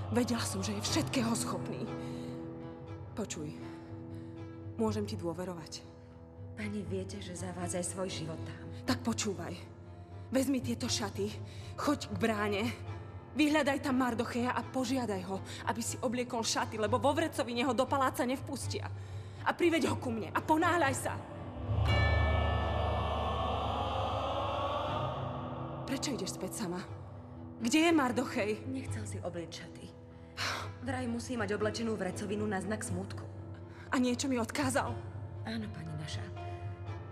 vedela 0.09 0.41
som, 0.41 0.65
že 0.65 0.73
je 0.73 0.83
všetkého 0.83 1.33
schopný. 1.37 1.85
Počuj, 3.13 3.53
môžem 4.81 5.05
ti 5.05 5.21
dôverovať. 5.21 5.92
Pani, 6.57 6.85
viete, 6.85 7.17
že 7.19 7.33
zavádzaj 7.33 7.85
svoj 7.85 8.09
život 8.13 8.41
tam. 8.45 8.69
Tak 8.85 9.01
počúvaj. 9.01 9.55
Vezmi 10.33 10.61
tieto 10.65 10.89
šaty, 10.89 11.29
choď 11.77 12.09
k 12.09 12.17
bráne, 12.17 12.63
vyhľadaj 13.37 13.85
tam 13.85 14.01
Mardocheja 14.01 14.53
a 14.53 14.65
požiadaj 14.65 15.23
ho, 15.29 15.41
aby 15.69 15.81
si 15.85 16.01
obliekol 16.01 16.45
šaty, 16.45 16.81
lebo 16.81 16.97
vo 16.97 17.13
vrecovine 17.13 17.65
ho 17.65 17.77
do 17.77 17.85
paláca 17.85 18.25
nevpustia. 18.25 18.89
A 19.45 19.51
priveď 19.53 19.93
ho 19.93 19.97
ku 20.01 20.09
mne 20.09 20.33
a 20.33 20.41
ponáhľaj 20.41 20.95
sa. 20.97 21.13
Prečo 25.85 26.17
ideš 26.17 26.41
späť 26.41 26.65
sama? 26.65 26.81
Kde 27.61 27.91
je 27.91 27.93
Mardochej? 27.93 28.51
Nechcel 28.73 29.05
si 29.05 29.21
oblieť 29.21 29.63
šaty. 29.63 29.87
Vraj 30.83 31.07
musí 31.07 31.37
mať 31.37 31.55
oblečenú 31.55 31.95
vrecovinu 31.95 32.49
na 32.49 32.59
znak 32.59 32.83
smútku. 32.83 33.23
A 33.93 34.01
niečo 34.01 34.27
mi 34.27 34.41
odkázal? 34.41 34.97
Áno, 35.45 35.67
pani 35.71 35.93
naša. 36.01 36.32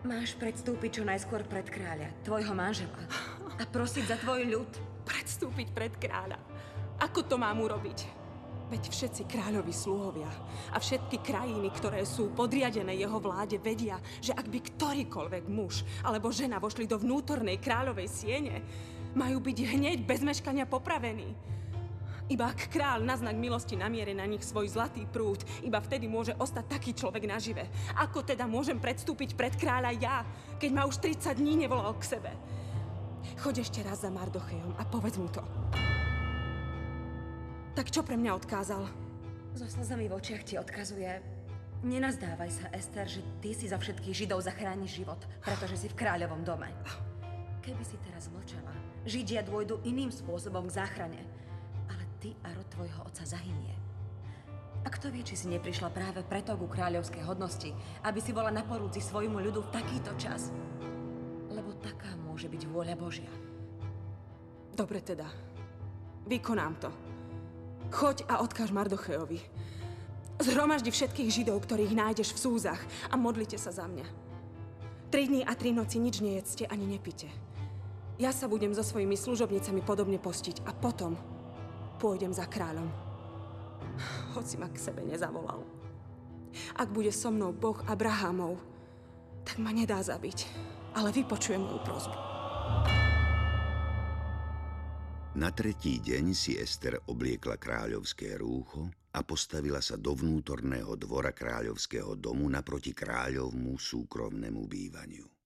Máš 0.00 0.33
predstúpiť 0.40 0.97
čo 0.97 1.02
najskôr 1.04 1.45
pred 1.45 1.69
kráľa, 1.69 2.09
tvojho 2.25 2.57
manžela. 2.57 3.04
A 3.61 3.69
prosiť 3.69 4.09
za 4.09 4.16
tvoj 4.16 4.49
ľud. 4.49 4.73
Predstúpiť 5.04 5.76
pred 5.76 5.92
kráľa. 6.00 6.40
Ako 7.04 7.28
to 7.28 7.37
mám 7.37 7.61
urobiť? 7.61 8.09
Veď 8.73 8.88
všetci 8.88 9.28
kráľovi 9.28 9.75
sluhovia 9.76 10.30
a 10.73 10.80
všetky 10.80 11.21
krajiny, 11.21 11.69
ktoré 11.76 12.09
sú 12.09 12.33
podriadené 12.33 12.97
jeho 12.97 13.21
vláde, 13.21 13.61
vedia, 13.61 14.01
že 14.25 14.33
ak 14.33 14.48
by 14.48 14.59
ktorýkoľvek 14.72 15.44
muž 15.53 15.85
alebo 16.01 16.33
žena 16.33 16.57
vošli 16.57 16.88
do 16.88 16.96
vnútornej 16.96 17.61
kráľovej 17.61 18.09
siene, 18.09 18.64
majú 19.12 19.37
byť 19.44 19.59
hneď 19.68 19.98
bez 20.09 20.25
meškania 20.25 20.64
popravení. 20.64 21.37
Iba 22.31 22.55
ak 22.55 22.71
kráľ 22.71 23.03
na 23.03 23.19
znak 23.19 23.35
milosti 23.35 23.75
namierí 23.75 24.14
na 24.14 24.23
nich 24.23 24.47
svoj 24.47 24.71
zlatý 24.71 25.03
prúd, 25.03 25.43
iba 25.66 25.83
vtedy 25.83 26.07
môže 26.07 26.31
ostať 26.38 26.64
taký 26.71 26.95
človek 26.95 27.27
nažive. 27.27 27.66
Ako 27.99 28.23
teda 28.23 28.47
môžem 28.47 28.79
predstúpiť 28.79 29.35
pred 29.35 29.51
kráľa 29.59 29.90
ja, 29.99 30.23
keď 30.62 30.71
ma 30.71 30.87
už 30.87 31.03
30 31.03 31.27
dní 31.43 31.66
nevolal 31.66 31.90
k 31.99 32.07
sebe? 32.07 32.31
Choď 33.43 33.66
ešte 33.66 33.83
raz 33.83 34.07
za 34.07 34.14
Mardochejom 34.14 34.79
a 34.79 34.83
povedz 34.87 35.19
mu 35.19 35.27
to. 35.27 35.43
Tak 37.75 37.90
čo 37.90 38.07
pre 38.07 38.14
mňa 38.14 38.38
odkázal? 38.38 38.87
So 39.59 39.66
slzami 39.66 40.07
v 40.07 40.14
očiach 40.14 40.47
ti 40.47 40.55
odkazuje... 40.55 41.40
Nenazdávaj 41.81 42.51
sa, 42.53 42.69
Ester, 42.77 43.09
že 43.09 43.25
ty 43.40 43.57
si 43.57 43.64
za 43.64 43.81
všetkých 43.81 44.12
Židov 44.12 44.45
zachrániš 44.45 45.01
život, 45.01 45.16
pretože 45.40 45.81
si 45.81 45.88
v 45.88 45.97
kráľovom 45.97 46.45
dome. 46.45 46.69
Keby 47.64 47.81
si 47.81 47.97
teraz 48.05 48.29
mlčala, 48.29 48.77
Židia 49.09 49.40
dôjdu 49.40 49.81
iným 49.88 50.12
spôsobom 50.12 50.69
k 50.69 50.77
záchrane. 50.77 51.25
Ty 52.20 52.37
a 52.44 52.52
rod 52.52 52.68
tvojho 52.68 53.00
otca 53.09 53.24
zahynie. 53.24 53.72
A 54.85 54.88
kto 54.92 55.09
vie, 55.09 55.24
či 55.24 55.40
si 55.40 55.48
neprišla 55.48 55.88
práve 55.88 56.20
preto 56.20 56.52
ku 56.52 56.68
kráľovskej 56.68 57.24
hodnosti, 57.24 57.72
aby 58.04 58.20
si 58.20 58.37
bola 58.37 58.52
na 58.52 58.61
porúci 58.61 59.00
svojmu 59.00 59.40
ľudu 59.40 59.64
v 59.64 59.72
takýto 59.72 60.12
čas. 60.20 60.52
Lebo 61.48 61.72
taká 61.80 62.12
môže 62.20 62.48
byť 62.52 62.62
vôľa 62.68 62.96
Božia. 63.00 63.33
Dobre 64.76 65.00
teda. 65.00 65.28
Vykonám 66.28 66.74
to. 66.76 66.92
Choď 67.88 68.28
a 68.28 68.44
odkáž 68.44 68.68
Mardochejovi. 68.68 69.40
Zhromaždi 70.44 70.92
všetkých 70.92 71.33
Židov, 71.33 71.64
ktorých 71.64 71.96
nájdeš 71.96 72.37
v 72.37 72.42
súzach 72.48 72.80
a 73.09 73.16
modlite 73.16 73.56
sa 73.56 73.72
za 73.72 73.88
mňa. 73.88 74.04
Tri 75.09 75.24
dní 75.24 75.40
a 75.44 75.56
tri 75.56 75.72
noci 75.72 75.96
nič 75.96 76.20
nejedzte 76.20 76.68
ani 76.68 76.85
nepite. 76.85 77.33
Ja 78.20 78.33
sa 78.37 78.44
budem 78.44 78.76
so 78.76 78.85
svojimi 78.85 79.16
služobnicami 79.16 79.80
podobne 79.80 80.20
postiť 80.20 80.68
a 80.68 80.76
potom 80.76 81.16
pôjdem 82.01 82.33
za 82.33 82.49
kráľom. 82.49 82.89
Hoci 84.33 84.57
ma 84.57 84.73
k 84.73 84.81
sebe 84.81 85.05
nezavolal. 85.05 85.61
Ak 86.81 86.89
bude 86.89 87.13
so 87.13 87.29
mnou 87.29 87.53
Boh 87.53 87.77
Abrahamov, 87.85 88.57
tak 89.45 89.61
ma 89.61 89.71
nedá 89.71 90.01
zabiť, 90.01 90.49
ale 90.97 91.13
vypočuje 91.13 91.61
moju 91.61 91.81
prozbu. 91.85 92.19
Na 95.31 95.55
tretí 95.55 96.03
deň 96.03 96.35
si 96.35 96.59
Ester 96.59 96.99
obliekla 97.07 97.55
kráľovské 97.55 98.35
rúcho 98.35 98.91
a 99.15 99.23
postavila 99.23 99.79
sa 99.79 99.95
do 99.95 100.11
vnútorného 100.11 100.99
dvora 100.99 101.31
kráľovského 101.31 102.19
domu 102.19 102.51
naproti 102.51 102.91
kráľovmu 102.91 103.79
súkromnému 103.79 104.67
bývaniu. 104.67 105.39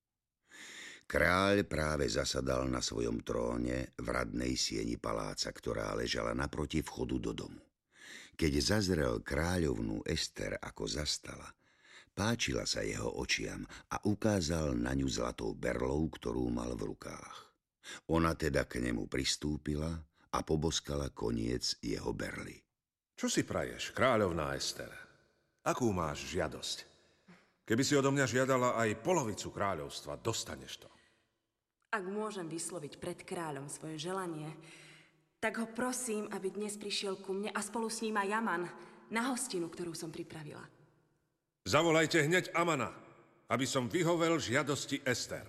Kráľ 1.05 1.69
práve 1.69 2.09
zasadal 2.09 2.64
na 2.67 2.81
svojom 2.81 3.21
tróne 3.21 3.93
v 4.01 4.07
radnej 4.09 4.57
sieni 4.57 4.97
paláca, 4.97 5.53
ktorá 5.53 5.93
ležala 5.93 6.33
naproti 6.33 6.81
vchodu 6.81 7.17
do 7.21 7.33
domu. 7.37 7.61
Keď 8.35 8.53
zazrel 8.59 9.23
kráľovnú 9.23 10.03
Ester, 10.03 10.59
ako 10.59 10.90
zastala, 10.90 11.47
páčila 12.17 12.67
sa 12.67 12.83
jeho 12.83 13.21
očiam 13.21 13.62
a 13.95 14.03
ukázal 14.03 14.75
na 14.75 14.90
ňu 14.97 15.07
zlatou 15.07 15.55
berlou, 15.55 16.11
ktorú 16.11 16.51
mal 16.51 16.75
v 16.75 16.90
rukách. 16.90 17.37
Ona 18.11 18.33
teda 18.35 18.64
k 18.64 18.81
nemu 18.81 19.07
pristúpila 19.07 19.93
a 20.35 20.38
poboskala 20.43 21.12
koniec 21.12 21.79
jeho 21.85 22.11
berly. 22.11 22.59
Čo 23.14 23.31
si 23.31 23.47
praješ, 23.47 23.95
kráľovná 23.95 24.57
Ester? 24.59 24.90
Akú 25.62 25.95
máš 25.95 26.27
žiadosť? 26.27 26.90
Keby 27.64 27.83
si 27.87 27.95
odo 27.95 28.11
mňa 28.11 28.27
žiadala 28.27 28.75
aj 28.83 28.99
polovicu 29.01 29.55
kráľovstva, 29.55 30.19
dostaneš 30.19 30.83
to. 30.83 30.93
Ak 31.94 32.02
môžem 32.11 32.50
vysloviť 32.50 32.98
pred 32.98 33.22
kráľom 33.22 33.70
svoje 33.70 34.02
želanie, 34.02 34.50
tak 35.38 35.62
ho 35.62 35.70
prosím, 35.70 36.26
aby 36.35 36.50
dnes 36.50 36.74
prišiel 36.74 37.22
ku 37.22 37.30
mne 37.30 37.54
a 37.54 37.61
spolu 37.62 37.87
s 37.87 38.02
ním 38.02 38.18
aj 38.18 38.35
Jaman 38.35 38.62
na 39.14 39.22
hostinu, 39.30 39.70
ktorú 39.70 39.94
som 39.94 40.11
pripravila. 40.11 40.66
Zavolajte 41.62 42.26
hneď 42.26 42.50
Amana, 42.50 42.90
aby 43.46 43.62
som 43.62 43.87
vyhovel 43.87 44.42
žiadosti 44.42 45.07
Ester. 45.07 45.46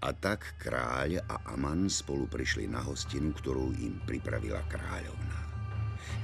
A 0.00 0.16
tak 0.16 0.56
kráľ 0.56 1.20
a 1.28 1.52
Aman 1.52 1.92
spolu 1.92 2.24
prišli 2.24 2.72
na 2.72 2.80
hostinu, 2.80 3.36
ktorú 3.36 3.76
im 3.76 4.00
pripravila 4.08 4.64
kráľovna. 4.72 5.40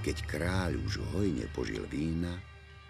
Keď 0.00 0.16
kráľ 0.24 0.81
už 0.81 1.04
hojne 1.12 1.44
požil 1.52 1.85
vína, 1.92 2.40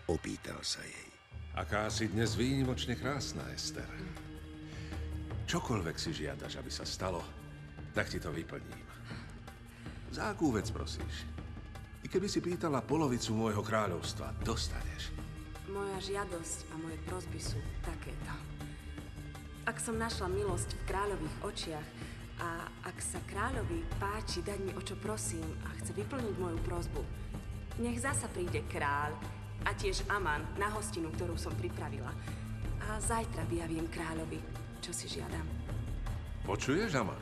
opýtal 0.06 0.62
sa 0.62 0.78
jej. 0.86 1.10
Aká 1.58 1.90
si 1.90 2.06
dnes 2.06 2.38
výnimočne 2.38 2.94
krásna, 2.94 3.42
Ester. 3.50 3.90
Čokoľvek 5.48 5.96
si 5.96 6.12
žiadaš, 6.12 6.60
aby 6.60 6.68
sa 6.68 6.84
stalo, 6.84 7.24
tak 7.96 8.12
ti 8.12 8.20
to 8.20 8.28
vyplním. 8.28 8.84
Za 10.12 10.36
akú 10.36 10.52
vec 10.52 10.68
prosíš? 10.68 11.24
I 12.04 12.06
keby 12.06 12.28
si 12.28 12.44
pýtala 12.44 12.84
polovicu 12.84 13.32
môjho 13.32 13.64
kráľovstva, 13.64 14.44
dostaneš. 14.44 15.08
Moja 15.72 15.96
žiadosť 16.04 16.58
a 16.68 16.74
moje 16.76 17.00
prosby 17.08 17.40
sú 17.40 17.56
takéto. 17.80 18.32
Ak 19.64 19.80
som 19.80 19.96
našla 19.96 20.28
milosť 20.28 20.68
v 20.76 20.84
kráľových 20.84 21.36
očiach 21.40 21.88
a 22.44 22.68
ak 22.84 23.00
sa 23.00 23.20
kráľovi 23.24 23.88
páči 23.96 24.44
dať 24.44 24.60
mi 24.60 24.76
o 24.76 24.84
čo 24.84 25.00
prosím 25.00 25.48
a 25.64 25.72
chce 25.80 25.96
vyplniť 25.96 26.36
moju 26.36 26.60
prosbu, 26.60 27.00
nech 27.80 27.96
zasa 27.96 28.28
príde 28.36 28.68
kráľ 28.68 29.16
a 29.64 29.72
tiež 29.72 30.04
Aman 30.12 30.44
na 30.60 30.68
hostinu, 30.76 31.08
ktorú 31.16 31.40
som 31.40 31.56
pripravila. 31.56 32.12
A 32.84 33.00
zajtra 33.00 33.48
vyjavím 33.48 33.88
kráľovi, 33.88 34.67
čo 34.80 34.92
si 34.94 35.06
žiadam. 35.08 35.46
Počuješ, 36.48 36.96
Aman? 36.96 37.20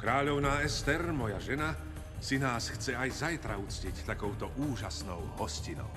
Kráľovná 0.00 0.64
Ester, 0.64 1.12
moja 1.12 1.36
žena, 1.40 1.76
si 2.20 2.36
nás 2.36 2.68
chce 2.68 2.96
aj 2.96 3.10
zajtra 3.12 3.56
uctiť 3.56 4.04
takouto 4.04 4.52
úžasnou 4.60 5.40
hostinou. 5.40 5.88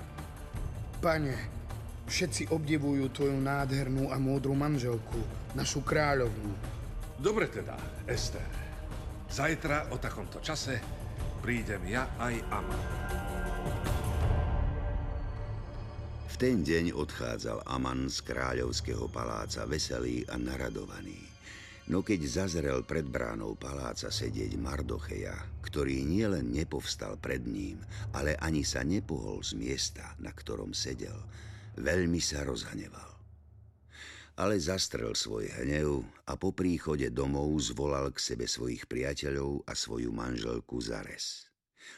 Pane, 1.04 1.36
všetci 2.08 2.48
obdivujú 2.48 3.12
tvoju 3.12 3.36
nádhernú 3.36 4.08
a 4.08 4.16
múdru 4.16 4.56
manželku, 4.56 5.20
našu 5.52 5.84
kráľovnú. 5.84 6.52
Dobre 7.20 7.48
teda, 7.52 7.76
Ester. 8.08 8.48
Zajtra 9.28 9.92
o 9.92 10.00
takomto 10.00 10.40
čase 10.40 10.80
prídem 11.44 11.84
ja 11.92 12.08
aj 12.16 12.34
Aman. 12.48 12.82
Ten 16.44 16.60
deň 16.60 16.92
odchádzal 16.92 17.64
Aman 17.64 18.12
z 18.12 18.20
kráľovského 18.20 19.08
paláca 19.08 19.64
veselý 19.64 20.28
a 20.28 20.36
naradovaný. 20.36 21.16
No 21.88 22.04
keď 22.04 22.20
zazrel 22.28 22.84
pred 22.84 23.08
bránou 23.08 23.56
paláca 23.56 24.12
sedieť 24.12 24.52
Mardocheja, 24.60 25.32
ktorý 25.64 26.04
nielen 26.04 26.52
nepovstal 26.52 27.16
pred 27.16 27.48
ním, 27.48 27.80
ale 28.12 28.36
ani 28.44 28.60
sa 28.60 28.84
nepohol 28.84 29.40
z 29.40 29.56
miesta, 29.56 30.04
na 30.20 30.36
ktorom 30.36 30.76
sedel, 30.76 31.16
veľmi 31.80 32.20
sa 32.20 32.44
rozhneval. 32.44 33.08
Ale 34.36 34.60
zastrel 34.60 35.16
svoj 35.16 35.48
hnev 35.48 36.04
a 36.28 36.36
po 36.36 36.52
príchode 36.52 37.08
domov 37.08 37.56
zvolal 37.64 38.12
k 38.12 38.20
sebe 38.20 38.44
svojich 38.44 38.84
priateľov 38.84 39.64
a 39.64 39.72
svoju 39.72 40.12
manželku 40.12 40.76
Zares. 40.76 41.48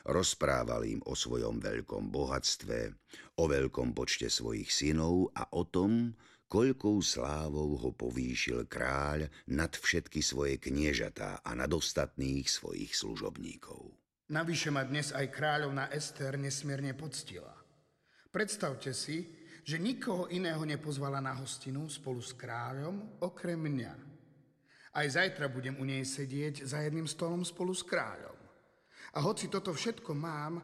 Rozprával 0.06 0.86
im 0.86 1.02
o 1.06 1.18
svojom 1.18 1.58
veľkom 1.58 2.14
bohatstve, 2.14 2.94
o 3.36 3.44
veľkom 3.44 3.92
počte 3.92 4.32
svojich 4.32 4.72
synov 4.72 5.32
a 5.36 5.52
o 5.52 5.68
tom, 5.68 6.16
koľkou 6.48 7.04
slávou 7.04 7.76
ho 7.76 7.90
povýšil 7.92 8.64
kráľ 8.64 9.28
nad 9.52 9.72
všetky 9.76 10.24
svoje 10.24 10.56
kniežatá 10.56 11.44
a 11.44 11.50
nad 11.52 11.68
ostatných 11.68 12.48
svojich 12.48 12.96
služobníkov. 12.96 13.92
Navyše 14.26 14.74
ma 14.74 14.82
dnes 14.82 15.14
aj 15.14 15.30
kráľovna 15.30 15.92
Ester 15.94 16.34
nesmierne 16.34 16.96
poctila. 16.98 17.54
Predstavte 18.32 18.90
si, 18.90 19.22
že 19.66 19.82
nikoho 19.82 20.30
iného 20.30 20.62
nepozvala 20.62 21.18
na 21.18 21.34
hostinu 21.34 21.86
spolu 21.90 22.22
s 22.22 22.34
kráľom 22.34 23.22
okrem 23.22 23.58
mňa. 23.58 23.94
Aj 24.96 25.06
zajtra 25.06 25.50
budem 25.52 25.76
u 25.76 25.84
nej 25.84 26.02
sedieť 26.06 26.64
za 26.64 26.80
jedným 26.82 27.04
stolom 27.04 27.44
spolu 27.44 27.74
s 27.74 27.84
kráľom. 27.84 28.38
A 29.14 29.18
hoci 29.22 29.50
toto 29.50 29.74
všetko 29.74 30.12
mám, 30.14 30.62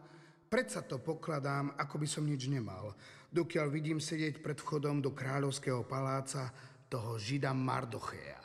predsa 0.52 0.84
to 0.84 1.00
pokladám, 1.00 1.72
ako 1.80 1.96
by 1.96 2.04
som 2.04 2.28
nič 2.28 2.44
nemal, 2.52 2.92
dokiaľ 3.32 3.72
vidím 3.72 3.96
sedieť 3.96 4.44
pred 4.44 4.60
vchodom 4.60 5.00
do 5.00 5.16
kráľovského 5.16 5.80
paláca 5.88 6.52
toho 6.92 7.16
žida 7.16 7.56
Mardocheja. 7.56 8.36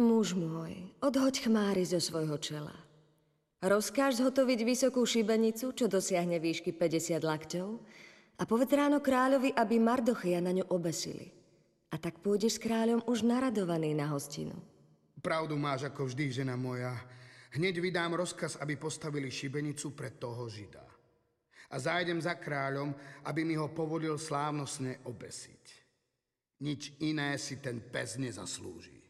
Muž 0.00 0.32
môj, 0.32 0.88
odhoď 1.04 1.44
chmáry 1.44 1.84
zo 1.84 2.00
svojho 2.00 2.40
čela. 2.40 2.72
Rozkáž 3.60 4.24
zhotoviť 4.24 4.64
vysokú 4.64 5.04
šibenicu, 5.04 5.76
čo 5.76 5.84
dosiahne 5.84 6.40
výšky 6.40 6.72
50 6.72 7.20
lakťov 7.20 7.68
a 8.40 8.42
povedz 8.48 8.72
ráno 8.72 9.04
kráľovi, 9.04 9.52
aby 9.52 9.76
Mardocheja 9.76 10.40
na 10.40 10.56
ňu 10.56 10.64
obesili. 10.72 11.28
A 11.92 12.00
tak 12.00 12.24
pôjdeš 12.24 12.56
s 12.56 12.64
kráľom 12.64 13.04
už 13.04 13.28
naradovaný 13.28 13.92
na 13.92 14.08
hostinu. 14.08 14.56
Pravdu 15.20 15.60
máš 15.60 15.84
ako 15.84 16.08
vždy, 16.08 16.40
žena 16.40 16.56
moja. 16.56 16.96
Hneď 17.52 17.84
vydám 17.84 18.16
rozkaz, 18.16 18.56
aby 18.64 18.80
postavili 18.80 19.28
šibenicu 19.28 19.92
pre 19.92 20.08
toho 20.16 20.48
žida 20.48 20.91
a 21.72 21.76
zájdem 21.80 22.20
za 22.20 22.36
kráľom, 22.36 22.92
aby 23.24 23.48
mi 23.48 23.56
ho 23.56 23.72
povolil 23.72 24.20
slávnostne 24.20 25.00
obesiť. 25.08 25.64
Nič 26.62 27.00
iné 27.00 27.34
si 27.40 27.58
ten 27.58 27.80
pes 27.80 28.20
nezaslúži. 28.20 29.00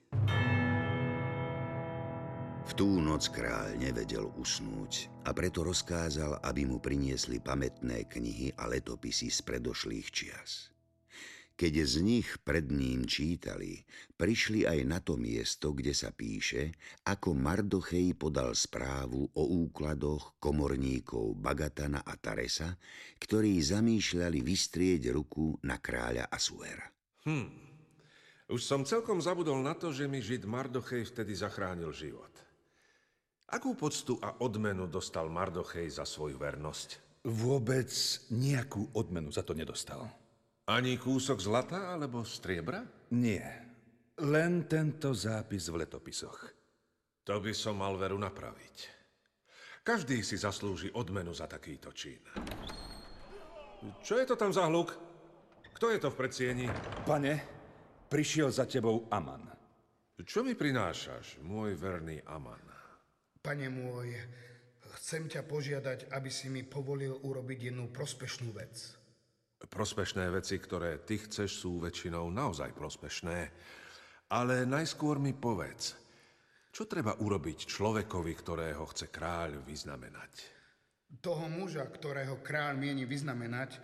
V 2.62 2.72
tú 2.78 3.02
noc 3.02 3.26
kráľ 3.34 3.74
nevedel 3.74 4.30
usnúť 4.38 5.10
a 5.26 5.34
preto 5.34 5.66
rozkázal, 5.66 6.40
aby 6.46 6.62
mu 6.62 6.78
priniesli 6.78 7.42
pamätné 7.42 8.06
knihy 8.06 8.54
a 8.54 8.70
letopisy 8.70 9.28
z 9.28 9.42
predošlých 9.42 10.06
čias. 10.14 10.70
Keď 11.62 11.74
z 11.86 12.02
nich 12.02 12.26
pred 12.42 12.74
ním 12.74 13.06
čítali, 13.06 13.78
prišli 14.18 14.66
aj 14.66 14.82
na 14.82 14.98
to 14.98 15.14
miesto, 15.14 15.70
kde 15.70 15.94
sa 15.94 16.10
píše, 16.10 16.74
ako 17.06 17.38
Mardochej 17.38 18.18
podal 18.18 18.50
správu 18.58 19.30
o 19.30 19.42
úkladoch 19.62 20.42
komorníkov 20.42 21.38
Bagatana 21.38 22.02
a 22.02 22.18
Taresa, 22.18 22.74
ktorí 23.22 23.62
zamýšľali 23.62 24.42
vystrieť 24.42 25.14
ruku 25.14 25.54
na 25.62 25.78
kráľa 25.78 26.26
Asuera. 26.34 26.82
Hm. 27.30 27.46
Už 28.50 28.58
som 28.58 28.82
celkom 28.82 29.22
zabudol 29.22 29.62
na 29.62 29.78
to, 29.78 29.94
že 29.94 30.10
mi 30.10 30.18
žid 30.18 30.42
Mardochej 30.42 31.14
vtedy 31.14 31.38
zachránil 31.38 31.94
život. 31.94 32.34
Akú 33.54 33.78
poctu 33.78 34.18
a 34.18 34.34
odmenu 34.42 34.90
dostal 34.90 35.30
Mardochej 35.30 35.94
za 35.94 36.02
svoju 36.02 36.42
vernosť? 36.42 37.22
Vôbec 37.22 37.94
nejakú 38.34 38.90
odmenu 38.98 39.30
za 39.30 39.46
to 39.46 39.54
nedostal. 39.54 40.10
Ani 40.70 40.94
kúsok 40.94 41.42
zlata 41.42 41.90
alebo 41.90 42.22
striebra? 42.22 42.86
Nie. 43.18 43.66
Len 44.22 44.70
tento 44.70 45.10
zápis 45.10 45.66
v 45.66 45.82
letopisoch. 45.82 46.38
To 47.26 47.42
by 47.42 47.50
som 47.50 47.82
mal 47.82 47.98
veru 47.98 48.14
napraviť. 48.14 48.76
Každý 49.82 50.22
si 50.22 50.38
zaslúži 50.38 50.94
odmenu 50.94 51.34
za 51.34 51.50
takýto 51.50 51.90
čin. 51.90 52.22
Čo 54.06 54.22
je 54.22 54.26
to 54.30 54.38
tam 54.38 54.54
za 54.54 54.70
hluk? 54.70 54.94
Kto 55.74 55.90
je 55.90 55.98
to 55.98 56.14
v 56.14 56.18
predsieni? 56.22 56.66
Pane, 57.02 57.34
prišiel 58.06 58.54
za 58.54 58.62
tebou 58.62 59.10
Aman. 59.10 59.42
Čo 60.22 60.46
mi 60.46 60.54
prinášaš, 60.54 61.42
môj 61.42 61.74
verný 61.74 62.22
Aman? 62.30 62.62
Pane 63.42 63.66
môj, 63.66 64.14
chcem 65.02 65.26
ťa 65.26 65.42
požiadať, 65.42 66.14
aby 66.14 66.30
si 66.30 66.46
mi 66.46 66.62
povolil 66.62 67.18
urobiť 67.18 67.74
jednu 67.74 67.90
prospešnú 67.90 68.54
vec. 68.54 69.01
Prospešné 69.70 70.26
veci, 70.30 70.58
ktoré 70.58 71.02
ty 71.06 71.22
chceš, 71.22 71.62
sú 71.62 71.78
väčšinou 71.78 72.28
naozaj 72.30 72.74
prospešné. 72.74 73.38
Ale 74.32 74.64
najskôr 74.64 75.20
mi 75.20 75.36
povedz, 75.36 75.94
čo 76.72 76.88
treba 76.88 77.12
urobiť 77.20 77.68
človekovi, 77.68 78.32
ktorého 78.32 78.82
chce 78.88 79.12
kráľ 79.12 79.60
vyznamenať? 79.60 80.32
Toho 81.20 81.44
muža, 81.52 81.84
ktorého 81.84 82.40
kráľ 82.40 82.80
mieni 82.80 83.04
vyznamenať, 83.04 83.76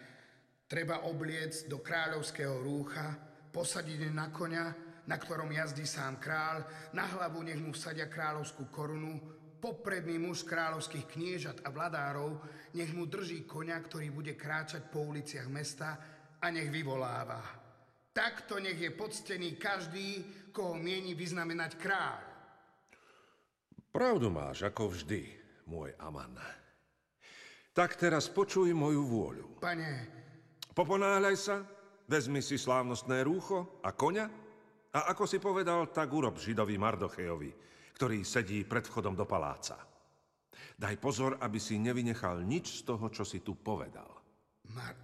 treba 0.64 1.04
obliec 1.04 1.68
do 1.68 1.84
kráľovského 1.84 2.64
rúcha, 2.64 3.12
posadiť 3.52 4.08
na 4.08 4.32
konia, 4.32 4.72
na 5.04 5.16
ktorom 5.20 5.52
jazdí 5.52 5.84
sám 5.84 6.16
kráľ, 6.16 6.64
na 6.96 7.04
hlavu 7.04 7.44
nech 7.44 7.60
mu 7.60 7.76
vsadia 7.76 8.08
kráľovskú 8.08 8.72
korunu, 8.72 9.37
popredný 9.58 10.22
muž 10.22 10.46
kráľovských 10.46 11.06
kniežat 11.10 11.58
a 11.66 11.74
vladárov 11.74 12.38
nech 12.78 12.94
mu 12.94 13.04
drží 13.04 13.42
konia, 13.44 13.78
ktorý 13.78 14.14
bude 14.14 14.38
kráčať 14.38 14.86
po 14.88 15.02
uliciach 15.10 15.50
mesta 15.50 15.98
a 16.38 16.46
nech 16.48 16.70
vyvoláva. 16.70 17.42
Takto 18.14 18.58
nech 18.58 18.78
je 18.78 18.90
poctený 18.94 19.58
každý, 19.58 20.22
koho 20.50 20.74
mieni 20.74 21.14
vyznamenať 21.14 21.72
kráľ. 21.78 22.22
Pravdu 23.94 24.30
máš, 24.30 24.66
ako 24.66 24.94
vždy, 24.94 25.22
môj 25.66 25.94
Aman. 26.02 26.34
Tak 27.74 27.94
teraz 27.94 28.26
počuj 28.26 28.70
moju 28.74 29.06
vôľu. 29.06 29.48
Pane... 29.62 30.18
Poponáhľaj 30.74 31.36
sa, 31.38 31.66
vezmi 32.06 32.38
si 32.38 32.54
slávnostné 32.54 33.26
rúcho 33.26 33.82
a 33.82 33.90
konia 33.90 34.30
a 34.94 35.10
ako 35.10 35.24
si 35.26 35.42
povedal, 35.42 35.90
tak 35.90 36.10
urob 36.10 36.38
židovi 36.38 36.78
Mardochejovi, 36.78 37.50
ktorý 37.98 38.22
sedí 38.22 38.62
pred 38.62 38.86
vchodom 38.86 39.18
do 39.18 39.26
paláca. 39.26 39.74
Daj 40.78 41.02
pozor, 41.02 41.34
aby 41.42 41.58
si 41.58 41.82
nevynechal 41.82 42.46
nič 42.46 42.86
z 42.86 42.86
toho, 42.86 43.10
čo 43.10 43.26
si 43.26 43.42
tu 43.42 43.58
povedal. 43.58 44.06
Mar... 44.70 44.94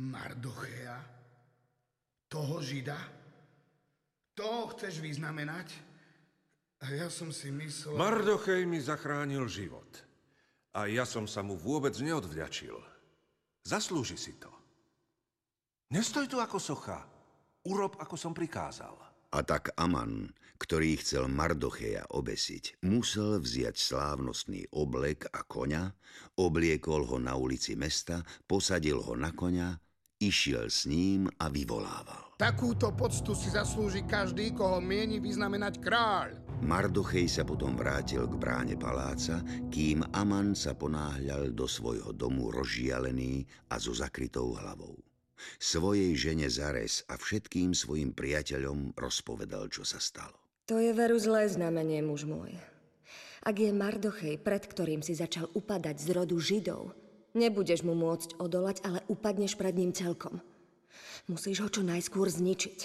Mardochea? 0.00 0.96
Toho 2.24 2.64
žida? 2.64 2.96
Toho 4.32 4.72
chceš 4.72 5.04
vyznamenať? 5.04 5.68
A 6.88 6.96
ja 6.96 7.12
som 7.12 7.28
si 7.28 7.52
myslel... 7.52 8.00
Mardochej 8.00 8.64
mi 8.64 8.80
zachránil 8.80 9.44
život. 9.44 10.08
A 10.72 10.88
ja 10.88 11.04
som 11.04 11.28
sa 11.28 11.44
mu 11.44 11.60
vôbec 11.60 11.92
neodvďačil. 12.00 12.80
Zaslúži 13.68 14.16
si 14.16 14.40
to. 14.40 14.48
Nestoj 15.92 16.24
tu 16.24 16.40
ako 16.40 16.56
socha. 16.56 17.04
Urob, 17.68 18.00
ako 18.00 18.16
som 18.16 18.32
prikázal. 18.32 18.96
A 19.28 19.44
tak 19.44 19.76
Aman, 19.76 20.32
ktorý 20.58 20.98
chcel 20.98 21.30
Mardocheja 21.30 22.04
obesiť, 22.10 22.82
musel 22.82 23.38
vziať 23.38 23.78
slávnostný 23.78 24.66
oblek 24.74 25.30
a 25.30 25.46
koňa, 25.46 25.94
obliekol 26.42 27.06
ho 27.06 27.16
na 27.22 27.38
ulici 27.38 27.78
mesta, 27.78 28.26
posadil 28.50 28.98
ho 29.00 29.14
na 29.14 29.30
koňa, 29.30 29.78
išiel 30.18 30.66
s 30.66 30.90
ním 30.90 31.30
a 31.38 31.46
vyvolával. 31.46 32.34
Takúto 32.38 32.94
poctu 32.94 33.34
si 33.34 33.50
zaslúži 33.50 34.06
každý, 34.06 34.54
koho 34.54 34.78
mieni 34.78 35.18
vyznamenať 35.18 35.82
kráľ. 35.82 36.38
Mardochej 36.62 37.26
sa 37.26 37.42
potom 37.42 37.74
vrátil 37.74 38.26
k 38.30 38.34
bráne 38.34 38.74
paláca, 38.78 39.42
kým 39.70 40.06
Aman 40.14 40.54
sa 40.54 40.74
ponáhľal 40.74 41.54
do 41.54 41.66
svojho 41.66 42.14
domu 42.14 42.50
rozžialený 42.54 43.46
a 43.70 43.78
so 43.82 43.90
zakrytou 43.90 44.54
hlavou. 44.54 44.98
Svojej 45.58 46.18
žene 46.18 46.50
Zares 46.50 47.06
a 47.06 47.14
všetkým 47.14 47.70
svojim 47.70 48.10
priateľom 48.10 48.98
rozpovedal, 48.98 49.70
čo 49.70 49.86
sa 49.86 50.02
stalo. 50.02 50.47
To 50.68 50.76
je 50.76 50.92
veru 50.92 51.16
zlé 51.16 51.48
znamenie, 51.48 52.04
muž 52.04 52.28
môj. 52.28 52.52
Ak 53.40 53.56
je 53.56 53.72
Mardochej, 53.72 54.36
pred 54.36 54.60
ktorým 54.60 55.00
si 55.00 55.16
začal 55.16 55.48
upadať 55.56 55.96
z 55.96 56.08
rodu 56.12 56.36
Židov, 56.36 56.92
nebudeš 57.32 57.88
mu 57.88 57.96
môcť 57.96 58.36
odolať, 58.36 58.84
ale 58.84 59.00
upadneš 59.08 59.56
pred 59.56 59.72
ním 59.72 59.96
celkom. 59.96 60.44
Musíš 61.24 61.64
ho 61.64 61.72
čo 61.72 61.80
najskôr 61.80 62.28
zničiť. 62.28 62.78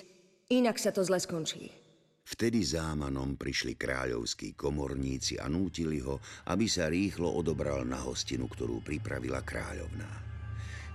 Inak 0.56 0.80
sa 0.80 0.96
to 0.96 1.04
zle 1.04 1.20
skončí. 1.20 1.76
Vtedy 2.24 2.64
zámanom 2.64 3.36
prišli 3.36 3.76
kráľovskí 3.76 4.56
komorníci 4.56 5.36
a 5.36 5.52
nútili 5.52 6.00
ho, 6.00 6.24
aby 6.48 6.72
sa 6.72 6.88
rýchlo 6.88 7.28
odobral 7.28 7.84
na 7.84 8.00
hostinu, 8.00 8.48
ktorú 8.48 8.80
pripravila 8.80 9.44
kráľovná. 9.44 10.08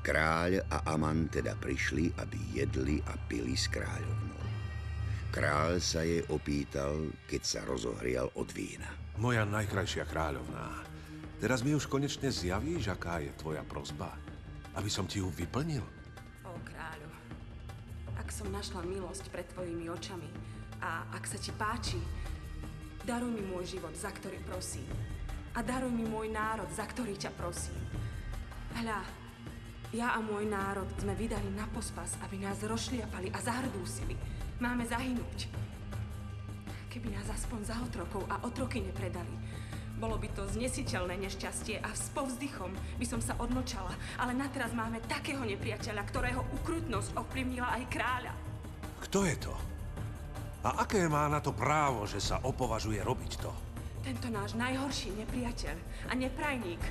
Kráľ 0.00 0.64
a 0.72 0.88
Aman 0.88 1.28
teda 1.28 1.52
prišli, 1.60 2.16
aby 2.16 2.64
jedli 2.64 2.96
a 3.04 3.12
pili 3.28 3.52
s 3.52 3.68
kráľovnou. 3.68 4.47
Kráľ 5.28 5.76
sa 5.76 6.00
jej 6.00 6.24
opýtal, 6.32 7.12
keď 7.28 7.42
sa 7.44 7.60
rozohrial 7.68 8.32
od 8.40 8.48
vína. 8.56 8.88
Moja 9.20 9.44
najkrajšia 9.44 10.08
kráľovná, 10.08 10.88
teraz 11.36 11.60
mi 11.60 11.76
už 11.76 11.84
konečne 11.84 12.32
zjavíš, 12.32 12.88
aká 12.88 13.20
je 13.20 13.28
tvoja 13.36 13.60
prozba, 13.60 14.08
aby 14.72 14.88
som 14.88 15.04
ti 15.04 15.20
ju 15.20 15.28
vyplnil. 15.28 15.84
O 16.48 16.56
kráľu, 16.64 17.12
ak 18.16 18.32
som 18.32 18.48
našla 18.48 18.80
milosť 18.88 19.28
pred 19.28 19.44
tvojimi 19.52 19.92
očami 19.92 20.32
a 20.80 21.04
ak 21.12 21.28
sa 21.28 21.36
ti 21.36 21.52
páči, 21.52 22.00
daruj 23.04 23.28
mi 23.28 23.44
môj 23.52 23.76
život, 23.76 23.92
za 23.92 24.08
ktorý 24.08 24.40
prosím. 24.48 24.88
A 25.52 25.60
daruj 25.60 25.92
mi 25.92 26.08
môj 26.08 26.32
národ, 26.32 26.72
za 26.72 26.88
ktorý 26.88 27.20
ťa 27.20 27.36
prosím. 27.36 27.76
Hľa, 28.80 29.04
ja 29.92 30.16
a 30.16 30.24
môj 30.24 30.48
národ 30.48 30.88
sme 30.96 31.12
vydali 31.12 31.52
na 31.52 31.68
pospas, 31.68 32.16
aby 32.24 32.40
nás 32.40 32.64
rozšliapali 32.64 33.28
a 33.28 33.38
zahrdúsili. 33.44 34.37
Máme 34.58 34.82
zahynúť. 34.90 35.46
Keby 36.90 37.14
nás 37.14 37.30
aspoň 37.30 37.60
za 37.62 37.78
otrokov 37.78 38.26
a 38.26 38.42
otroky 38.42 38.82
nepredali, 38.82 39.30
bolo 40.02 40.18
by 40.18 40.30
to 40.34 40.46
znesiteľné 40.50 41.14
nešťastie 41.26 41.78
a 41.78 41.90
s 41.94 42.10
povzdychom 42.10 42.70
by 42.98 43.06
som 43.06 43.22
sa 43.22 43.38
odmlčala, 43.38 43.94
ale 44.18 44.34
nateraz 44.34 44.74
máme 44.74 44.98
takého 45.06 45.42
nepriateľa, 45.46 46.02
ktorého 46.06 46.42
ukrutnosť 46.62 47.14
ovplyvnila 47.18 47.70
aj 47.78 47.84
kráľa. 47.86 48.34
Kto 49.06 49.18
je 49.26 49.36
to? 49.42 49.54
A 50.66 50.82
aké 50.82 51.06
má 51.06 51.30
na 51.30 51.38
to 51.38 51.54
právo, 51.54 52.06
že 52.10 52.18
sa 52.18 52.42
opovažuje 52.42 52.98
robiť 52.98 53.32
to? 53.38 53.50
Tento 54.02 54.26
náš 54.26 54.58
najhorší 54.58 55.14
nepriateľ 55.22 55.76
a 56.10 56.12
neprajník 56.18 56.82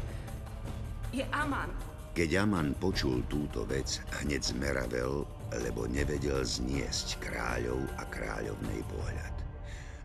je 1.12 1.24
Aman. 1.36 1.72
Keď 2.16 2.30
Aman 2.48 2.76
počul 2.80 3.28
túto 3.28 3.68
vec, 3.68 4.00
hneď 4.24 4.56
zmeravel, 4.56 5.28
lebo 5.64 5.88
nevedel 5.88 6.44
zniesť 6.44 7.20
kráľov 7.24 7.80
a 7.96 8.04
kráľovnej 8.08 8.82
pohľad. 8.92 9.36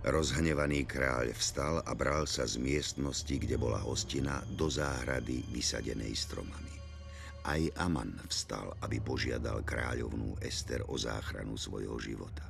Rozhnevaný 0.02 0.82
kráľ 0.82 1.30
vstal 1.38 1.78
a 1.86 1.92
bral 1.94 2.26
sa 2.26 2.42
z 2.42 2.58
miestnosti, 2.58 3.30
kde 3.30 3.54
bola 3.54 3.78
hostina, 3.78 4.42
do 4.58 4.66
záhrady 4.66 5.46
vysadenej 5.54 6.18
stromami. 6.18 6.74
Aj 7.46 7.62
Aman 7.78 8.18
vstal, 8.26 8.74
aby 8.82 8.98
požiadal 8.98 9.62
kráľovnú 9.62 10.42
Ester 10.42 10.82
o 10.90 10.98
záchranu 10.98 11.54
svojho 11.54 11.98
života. 12.02 12.46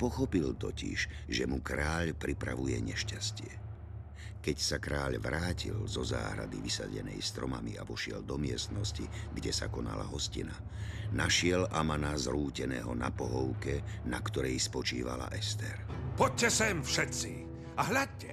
Pochopil 0.00 0.56
totiž, 0.56 1.28
že 1.28 1.44
mu 1.44 1.60
kráľ 1.60 2.16
pripravuje 2.16 2.80
nešťastie. 2.80 3.67
Keď 4.38 4.56
sa 4.56 4.78
kráľ 4.78 5.18
vrátil 5.18 5.74
zo 5.90 6.06
záhrady 6.06 6.62
vysadenej 6.62 7.18
stromami 7.18 7.74
a 7.74 7.82
vošiel 7.82 8.22
do 8.22 8.38
miestnosti, 8.38 9.02
kde 9.34 9.50
sa 9.50 9.66
konala 9.66 10.06
hostina, 10.06 10.54
našiel 11.10 11.66
Amana 11.74 12.14
zrúteného 12.14 12.94
na 12.94 13.10
pohovke, 13.10 14.06
na 14.06 14.22
ktorej 14.22 14.56
spočívala 14.62 15.28
Ester. 15.34 15.82
Poďte 16.14 16.48
sem 16.54 16.78
všetci 16.78 17.32
a 17.76 17.82
hľadte. 17.90 18.32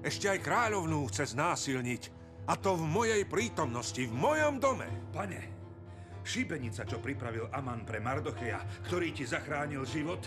Ešte 0.00 0.30
aj 0.32 0.40
kráľovnú 0.40 1.04
chce 1.10 1.36
znásilniť. 1.36 2.02
A 2.46 2.54
to 2.54 2.78
v 2.78 2.86
mojej 2.86 3.22
prítomnosti, 3.26 3.98
v 3.98 4.14
mojom 4.14 4.62
dome. 4.62 4.86
Pane, 5.10 5.40
šibenica, 6.22 6.86
čo 6.86 7.02
pripravil 7.02 7.50
Aman 7.50 7.82
pre 7.82 7.98
Mardocheja, 7.98 8.62
ktorý 8.86 9.10
ti 9.10 9.26
zachránil 9.26 9.82
život, 9.82 10.22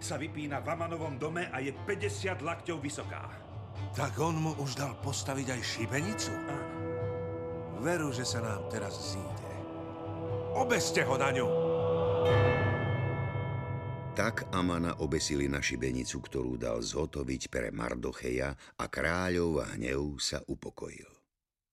sa 0.00 0.16
vypína 0.16 0.64
v 0.64 0.72
Amanovom 0.72 1.20
dome 1.20 1.52
a 1.52 1.60
je 1.60 1.76
50 1.76 2.40
lakťov 2.40 2.80
vysoká. 2.80 3.49
Tak 3.96 4.16
on 4.22 4.38
mu 4.38 4.52
už 4.62 4.78
dal 4.78 4.94
postaviť 5.02 5.46
aj 5.56 5.60
šibenicu? 5.60 6.32
Veru, 7.80 8.12
že 8.12 8.28
sa 8.28 8.44
nám 8.44 8.68
teraz 8.68 8.96
zíde. 9.16 9.52
Obeste 10.54 11.00
ho 11.04 11.16
na 11.16 11.30
ňu! 11.32 11.48
Tak 14.10 14.52
Amana 14.52 15.00
obesili 15.00 15.48
na 15.48 15.64
šibenicu, 15.64 16.20
ktorú 16.20 16.60
dal 16.60 16.84
zhotoviť 16.84 17.48
pre 17.48 17.72
Mardocheja 17.72 18.52
a 18.52 18.84
kráľov 18.84 19.64
hnev 19.78 20.20
sa 20.20 20.44
upokojil. 20.44 21.08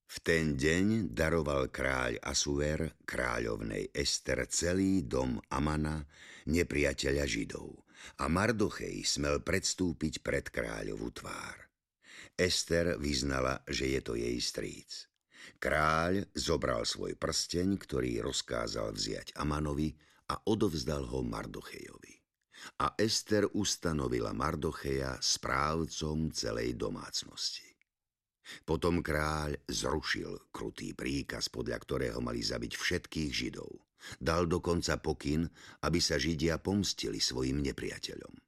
V 0.08 0.18
ten 0.24 0.56
deň 0.56 1.12
daroval 1.12 1.68
kráľ 1.68 2.24
Asuer 2.24 2.96
kráľovnej 3.04 3.92
Ester 3.92 4.40
celý 4.48 5.04
dom 5.04 5.44
Amana, 5.52 6.08
nepriateľa 6.48 7.28
Židov, 7.28 7.84
a 8.24 8.32
Mardochej 8.32 9.04
smel 9.04 9.44
predstúpiť 9.44 10.24
pred 10.24 10.48
kráľovú 10.48 11.12
tvár. 11.12 11.67
Ester 12.38 13.02
vyznala, 13.02 13.66
že 13.66 13.98
je 13.98 14.02
to 14.06 14.14
jej 14.14 14.38
stríc. 14.38 15.10
Kráľ 15.58 16.30
zobral 16.38 16.86
svoj 16.86 17.18
prsteň, 17.18 17.82
ktorý 17.82 18.22
rozkázal 18.22 18.94
vziať 18.94 19.34
Amanovi 19.42 19.90
a 20.30 20.38
odovzdal 20.46 21.10
ho 21.10 21.26
Mardochejovi 21.26 22.18
a 22.82 22.94
Ester 22.98 23.48
ustanovila 23.54 24.34
Mardocheja 24.34 25.18
správcom 25.22 26.34
celej 26.34 26.76
domácnosti. 26.76 27.66
Potom 28.64 29.04
kráľ 29.04 29.60
zrušil 29.68 30.52
krutý 30.56 30.96
príkaz, 30.96 31.52
podľa 31.52 31.78
ktorého 31.84 32.20
mali 32.24 32.40
zabiť 32.40 32.80
všetkých 32.80 33.32
Židov. 33.32 33.72
Dal 34.24 34.48
dokonca 34.48 34.96
pokyn, 35.04 35.44
aby 35.84 36.00
sa 36.00 36.16
Židia 36.16 36.56
pomstili 36.64 37.20
svojim 37.20 37.60
nepriateľom. 37.60 38.47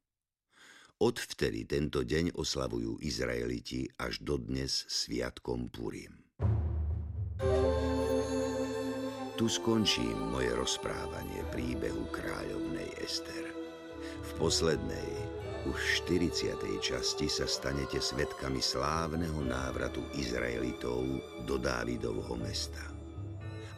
Odvtedy 0.99 1.63
tento 1.63 2.03
deň 2.03 2.35
oslavujú 2.35 2.99
Izraeliti 2.99 3.87
až 4.03 4.19
dodnes 4.19 4.83
sviatkom 4.91 5.71
Purim. 5.71 6.11
Tu 9.39 9.47
skončím 9.47 10.35
moje 10.35 10.51
rozprávanie 10.51 11.47
príbehu 11.55 12.03
kráľovnej 12.11 12.99
Ester. 12.99 13.47
V 14.27 14.31
poslednej, 14.43 15.07
už 15.71 16.03
40. 16.03 16.59
časti 16.83 17.31
sa 17.31 17.47
stanete 17.47 18.03
svetkami 18.03 18.59
slávneho 18.59 19.39
návratu 19.39 20.03
Izraelitov 20.19 21.07
do 21.47 21.55
Dávidovho 21.55 22.35
mesta. 22.35 22.83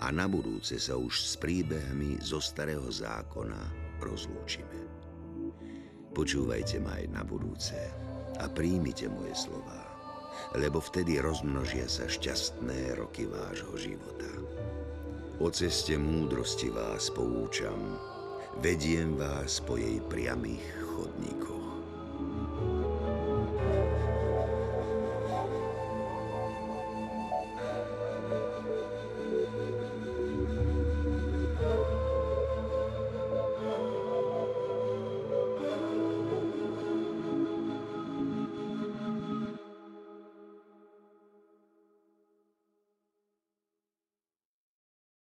A 0.01 0.09
na 0.09 0.25
budúce 0.25 0.81
sa 0.81 0.97
už 0.97 1.21
s 1.21 1.37
príbehmi 1.37 2.17
zo 2.17 2.41
starého 2.41 2.89
zákona 2.89 3.61
rozlúčime. 4.01 4.81
Počúvajte 6.11 6.83
ma 6.83 6.99
aj 6.99 7.05
na 7.07 7.23
budúce 7.23 7.79
a 8.35 8.51
príjmite 8.51 9.07
moje 9.07 9.31
slova, 9.47 9.79
lebo 10.59 10.83
vtedy 10.83 11.23
rozmnožia 11.23 11.87
sa 11.87 12.03
šťastné 12.03 12.99
roky 12.99 13.23
vášho 13.23 13.71
života. 13.79 14.27
O 15.39 15.47
ceste 15.47 15.95
múdrosti 15.95 16.67
vás 16.67 17.07
poučam, 17.15 17.95
vediem 18.59 19.15
vás 19.15 19.63
po 19.63 19.79
jej 19.79 20.03
priamých 20.11 20.67
chodníkoch. 20.83 21.60